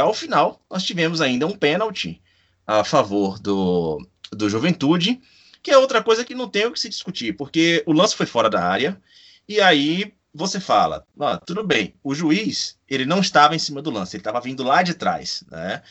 [0.00, 2.20] ao final, nós tivemos ainda um pênalti
[2.66, 5.22] a favor do, do Juventude,
[5.62, 8.26] que é outra coisa que não tem o que se discutir, porque o lance foi
[8.26, 9.00] fora da área,
[9.48, 13.90] e aí você fala, ah, tudo bem, o juiz, ele não estava em cima do
[13.90, 15.82] lance, ele estava vindo lá de trás, né,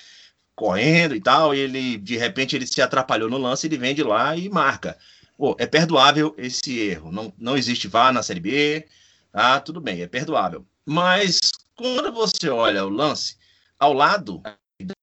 [0.56, 4.04] correndo e tal, e ele, de repente, ele se atrapalhou no lance, ele vem de
[4.04, 4.98] lá e marca.
[5.38, 8.88] Pô, é perdoável esse erro, não, não existe VAR na Série B,
[9.34, 10.66] ah, tudo bem, é perdoável.
[10.86, 13.38] Mas, quando você olha o lance,
[13.80, 14.42] ao lado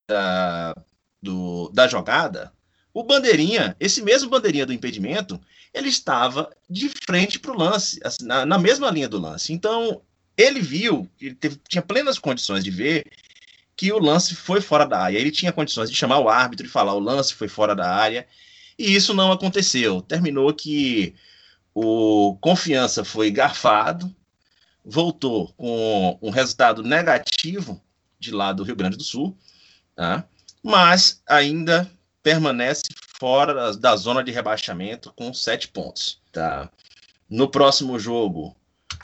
[0.09, 0.75] da,
[1.23, 2.53] do, da jogada,
[2.99, 5.41] o bandeirinha, esse mesmo bandeirinha do impedimento,
[5.73, 9.53] ele estava de frente para o lance, assim, na, na, mesma linha do lance.
[9.53, 10.03] Então,
[10.37, 13.05] ele viu, ele teve, tinha plenas condições de ver
[13.77, 15.17] que o lance foi fora da área.
[15.17, 18.27] Ele tinha condições de chamar o árbitro e falar o lance foi fora da área.
[18.77, 20.03] E isso não aconteceu.
[20.03, 21.15] Terminou que
[21.73, 24.13] o Confiança foi garfado,
[24.85, 27.81] voltou com um resultado negativo
[28.19, 29.39] de lá do Rio Grande do Sul,
[29.95, 30.27] tá?
[30.65, 31.89] mas ainda
[32.29, 32.83] permanece
[33.19, 36.21] fora da zona de rebaixamento com sete pontos.
[36.31, 36.71] Tá?
[37.29, 38.55] No próximo jogo,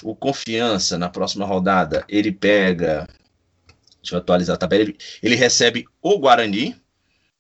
[0.03, 3.09] o Confiança, na próxima rodada, ele pega.
[4.03, 4.83] Deixa eu atualizar a tabela.
[4.83, 6.77] Ele, ele recebe o Guarani,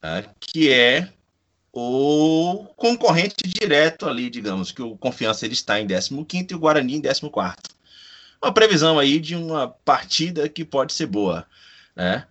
[0.01, 0.24] tá?
[0.41, 1.11] que é
[1.70, 6.97] o concorrente direto ali, digamos, que o Confiança ele está em 15 e o Guarani
[6.97, 7.30] em 14.
[8.43, 11.47] Uma previsão aí de uma partida que pode ser boa.
[11.95, 12.26] Né?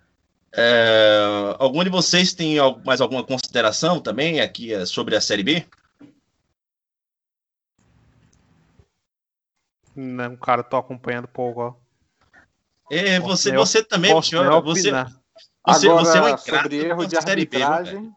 [0.56, 5.66] É, algum de vocês tem mais alguma consideração também aqui sobre a Série B?
[9.96, 11.74] Não, cara, tô acompanhando pouco, ó.
[12.92, 17.46] É, você, você também, senhor, você, você, Agora, você é um sobre erro de Série
[17.46, 18.16] B, arbitragem.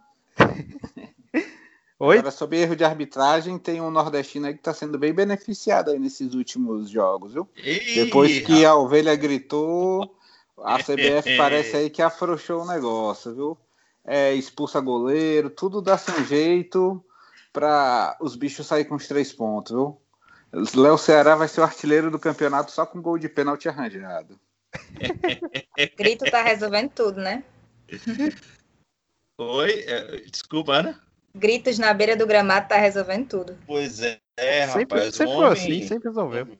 [1.98, 2.18] Ô, Oi?
[2.18, 5.98] Agora, sobre erro de arbitragem, tem um nordestino aí que tá sendo bem beneficiado aí
[5.98, 7.48] nesses últimos jogos, viu?
[7.56, 10.15] Ih, Depois que a ovelha gritou,
[10.58, 13.58] a CBF parece aí que afrouxou o negócio, viu?
[14.04, 17.04] É, expulsa goleiro, tudo dá sem jeito
[17.52, 20.00] para os bichos saírem com os três pontos, viu?
[20.52, 24.38] Léo Ceará vai ser o artilheiro do campeonato só com gol de pênalti arranjado.
[25.96, 27.42] Grito tá resolvendo tudo, né?
[29.38, 31.00] Oi, é, desculpa, Ana.
[31.34, 33.58] Gritos na beira do gramado tá resolvendo tudo.
[33.66, 35.14] Pois é, é sempre rapaz.
[35.14, 36.58] sempre o foi assim, sempre resolveu.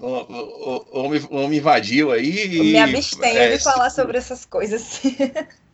[0.00, 2.56] O, o- o homem, o homem invadiu aí.
[2.56, 5.00] Eu me abstenho é, de falar sobre essas coisas.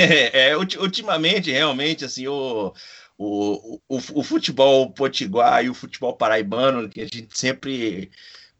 [0.00, 2.72] É, é, ulti- ultimamente, realmente, assim, o,
[3.18, 8.08] o, o, o futebol potiguar e o futebol paraibano, que a gente sempre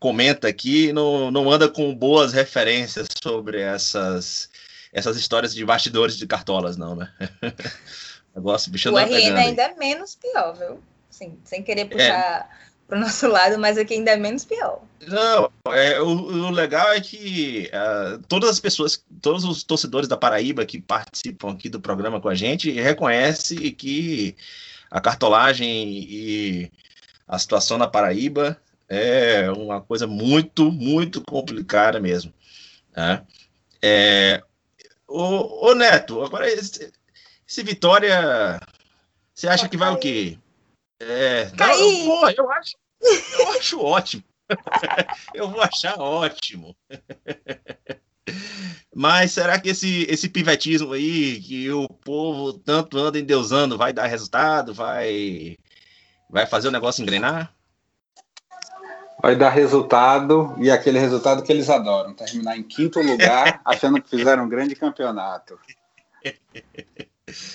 [0.01, 4.51] comenta aqui, não, não anda com boas referências sobre essas,
[4.93, 7.13] essas histórias de bastidores de cartolas, não, né?
[8.35, 10.81] O negócio, bicho o RN pegando ainda é menos pior, viu?
[11.11, 12.49] Sim, sem querer puxar
[12.89, 14.81] pro nosso lado, mas aqui ainda é menos pior.
[15.07, 20.17] Não, é, o, o legal é que ah, todas as pessoas, todos os torcedores da
[20.17, 24.35] Paraíba que participam aqui do programa com a gente reconhecem que
[24.91, 26.73] a cartolagem e
[27.27, 32.33] a situação na Paraíba é uma coisa muito, muito complicada mesmo.
[32.97, 33.23] né?
[33.83, 34.43] É,
[35.07, 36.91] ô, Neto, agora esse,
[37.47, 38.59] esse Vitória,
[39.35, 40.39] você acha que vai o quê?
[41.01, 42.77] É, não, pô, eu acho,
[43.39, 44.25] eu acho ótimo.
[45.35, 46.75] Eu vou achar ótimo.
[48.95, 54.07] Mas será que esse, esse pivetismo aí, que o povo tanto anda endeusando, vai dar
[54.07, 54.75] resultado?
[54.75, 55.57] Vai,
[56.29, 57.55] vai fazer o negócio engrenar?
[59.21, 64.11] Vai dar resultado e aquele resultado que eles adoram, terminar em quinto lugar, achando que
[64.11, 65.59] fizeram um grande campeonato.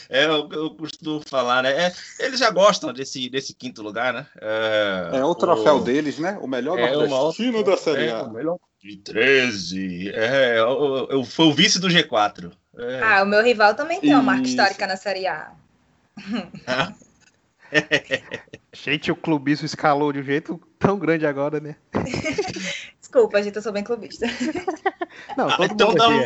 [0.10, 1.88] É, eu, eu costumo falar, né?
[1.88, 4.28] É, eles já gostam desse, desse quinto lugar, né?
[4.42, 6.38] É, É o troféu o- deles, né?
[6.42, 8.24] O melhor É, uma nordestino da Série É, A.
[8.24, 10.10] o melhor de 13.
[10.14, 12.52] É, eu, eu, foi o vice do G4.
[12.78, 13.00] É.
[13.02, 14.52] Ah, o meu rival também tem uma marca Isso.
[14.56, 15.52] histórica na Série A.
[18.74, 21.76] Gente, o clubismo escalou de um jeito tão grande agora, né?
[23.00, 24.26] Desculpa, gente, eu sou bem clubista.
[25.38, 26.26] Não, Ah, todo então mundo aqui no, é.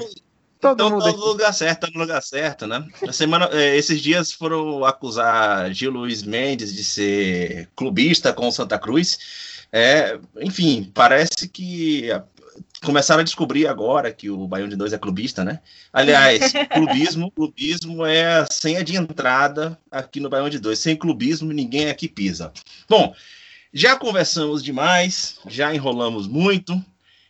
[0.59, 2.85] Todo então mundo tá no lugar certo, tá no lugar certo, né?
[3.03, 8.51] Na semana, é, esses dias foram acusar Gil Luiz Mendes de ser clubista com o
[8.51, 9.19] Santa Cruz.
[9.71, 12.23] É, enfim, parece que a-
[12.83, 15.59] começaram a descobrir agora que o Baião de Dois é clubista, né?
[15.93, 16.39] Aliás,
[16.73, 20.79] clubismo, clubismo é a senha de entrada aqui no Baião de Dois.
[20.79, 22.51] Sem clubismo, ninguém aqui pisa.
[22.89, 23.13] Bom,
[23.73, 26.83] já conversamos demais, já enrolamos muito.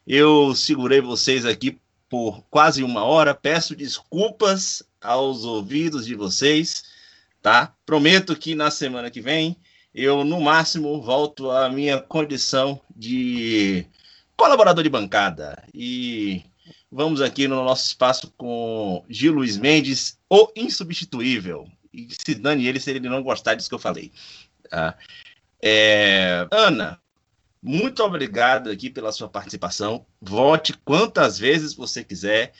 [0.05, 1.77] Eu segurei vocês aqui
[2.09, 3.33] por quase uma hora.
[3.33, 6.83] Peço desculpas aos ouvidos de vocês,
[7.41, 7.73] tá?
[7.85, 9.55] Prometo que na semana que vem
[9.93, 13.83] eu, no máximo, volto à minha condição de
[14.35, 15.63] colaborador de bancada.
[15.73, 16.43] E
[16.91, 21.67] vamos aqui no nosso espaço com Gil Luiz Mendes, o insubstituível.
[21.91, 24.11] E se dane ele se ele não gostar disso que eu falei.
[24.69, 24.95] tá?
[25.59, 26.99] É, Ana,
[27.61, 30.05] muito obrigado aqui pela sua participação.
[30.21, 32.53] Volte quantas vezes você quiser.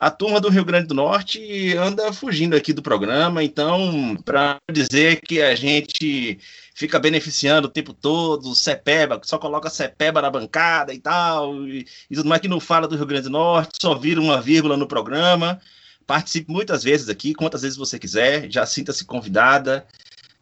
[0.00, 5.20] A turma do Rio Grande do Norte anda fugindo aqui do programa, então, para dizer
[5.20, 6.38] que a gente
[6.72, 12.14] fica beneficiando o tempo todo, Cepeba, só coloca Cepeba na bancada e tal, e, e
[12.14, 14.86] tudo mais que não fala do Rio Grande do Norte, só vira uma vírgula no
[14.86, 15.60] programa.
[16.06, 19.84] Participe muitas vezes aqui, quantas vezes você quiser, já sinta-se convidada,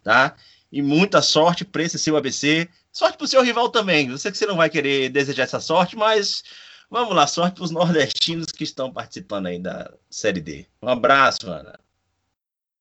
[0.04, 0.36] tá?
[0.70, 2.68] E muita sorte para esse seu ABC.
[2.96, 4.08] Sorte para o seu rival também.
[4.08, 6.42] Eu sei que você não vai querer desejar essa sorte, mas
[6.88, 10.66] vamos lá, sorte para os nordestinos que estão participando aí da Série D.
[10.80, 11.78] Um abraço, Ana.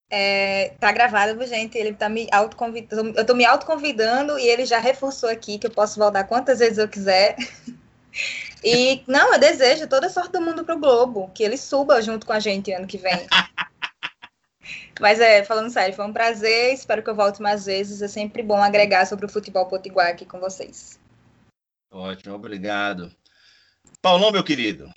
[0.10, 1.78] É, tá gravado, gente?
[1.78, 3.14] Ele tá me autoconvidando.
[3.20, 6.78] Eu tô me autoconvidando e ele já reforçou aqui que eu posso voltar quantas vezes
[6.78, 7.36] eu quiser.
[8.64, 12.26] E não, eu desejo toda a sorte do mundo pro Globo, que ele suba junto
[12.26, 13.28] com a gente ano que vem.
[15.00, 16.74] Mas é, falando sério, foi um prazer.
[16.74, 18.02] Espero que eu volte mais vezes.
[18.02, 21.00] É sempre bom agregar sobre o futebol potiguar aqui com vocês.
[21.92, 23.12] Ótimo, obrigado.
[24.02, 24.90] Paulão, meu querido,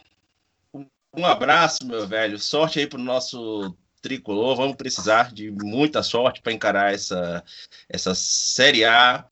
[0.74, 2.38] um- abraço, meu velho.
[2.38, 4.56] Sorte aí pro nosso tricolor.
[4.56, 7.42] Vamos precisar de muita sorte para encarar essa,
[7.88, 9.24] essa Série A.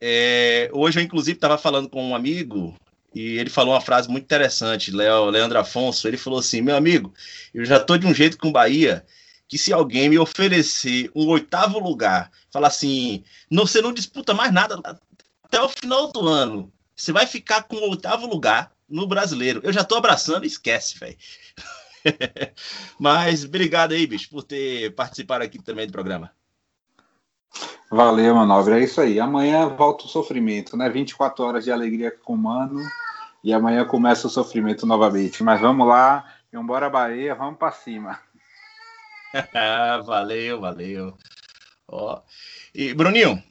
[0.00, 2.76] É, hoje eu, inclusive, estava falando com um amigo
[3.14, 6.06] e ele falou uma frase muito interessante, Leo, Leandro Afonso.
[6.06, 7.12] Ele falou assim: meu amigo,
[7.52, 9.04] eu já tô de um jeito com o Bahia
[9.48, 14.52] que se alguém me oferecer um oitavo lugar, falar assim, não, você não disputa mais
[14.52, 14.80] nada
[15.42, 19.60] até o final do ano, você vai ficar com o oitavo lugar no brasileiro.
[19.62, 21.16] Eu já tô abraçando, esquece, velho.
[22.98, 26.30] Mas obrigado aí, bicho, por ter participado aqui também do programa.
[27.90, 28.74] Valeu, Manobre.
[28.74, 29.20] É isso aí.
[29.20, 30.88] Amanhã volta o sofrimento, né?
[30.88, 32.80] 24 horas de alegria com o Mano.
[33.42, 35.42] E amanhã começa o sofrimento novamente.
[35.42, 36.24] Mas vamos lá.
[36.52, 37.34] Vambora, Bahia.
[37.34, 38.18] Vamos para cima.
[40.04, 41.18] valeu, valeu.
[41.88, 42.22] Ó.
[42.74, 43.42] E, Bruninho,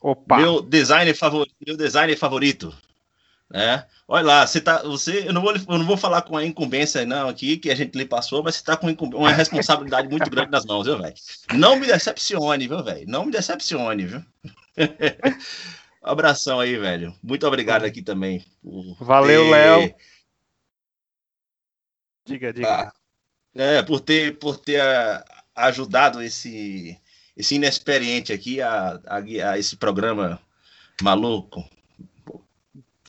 [0.00, 0.36] Opa!
[0.36, 2.74] meu designer favorito, meu designer favorito,
[3.50, 3.86] né?
[4.08, 7.04] Olha lá, você tá, você, eu não vou, eu não vou falar com a incumbência
[7.04, 10.50] não aqui que a gente lhe passou, mas você tá com uma responsabilidade muito grande
[10.50, 11.14] nas mãos, viu, velho?
[11.54, 13.04] Não me decepcione, viu, velho?
[13.08, 14.24] Não me decepcione, viu?
[16.02, 17.12] Abração aí, velho.
[17.20, 18.44] Muito obrigado aqui também.
[19.00, 19.50] Valeu, ter...
[19.50, 19.94] Léo.
[22.26, 22.68] Diga, diga.
[22.68, 22.92] Ah,
[23.56, 26.98] é, por ter, por ter ah, ajudado esse,
[27.36, 29.16] esse inexperiente aqui a, a,
[29.50, 30.40] a esse programa
[31.02, 31.64] maluco.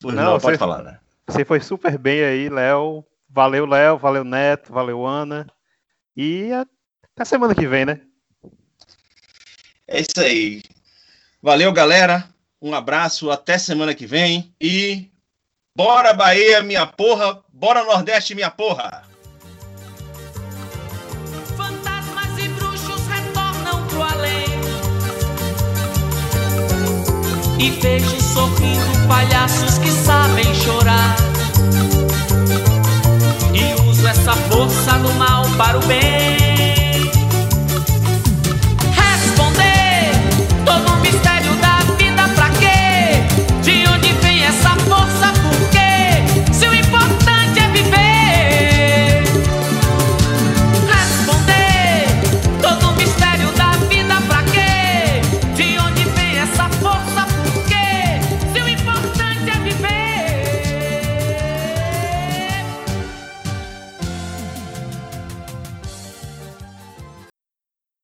[0.03, 0.99] Não, não pode falar, né?
[1.27, 3.03] Você foi super bem aí, Léo.
[3.29, 3.97] Valeu, Léo.
[3.97, 4.71] Valeu, Neto.
[4.71, 5.47] Valeu, Ana.
[6.15, 8.01] E até semana que vem, né?
[9.87, 10.61] É isso aí.
[11.41, 12.27] Valeu, galera.
[12.61, 13.29] Um abraço.
[13.29, 14.53] Até semana que vem.
[14.61, 15.09] E
[15.75, 17.43] bora, Bahia, minha porra.
[17.51, 19.06] Bora, Nordeste, minha porra.
[27.59, 31.15] E vejo sorrindo palhaços que sabem chorar.
[33.53, 36.46] E uso essa força do mal para o bem.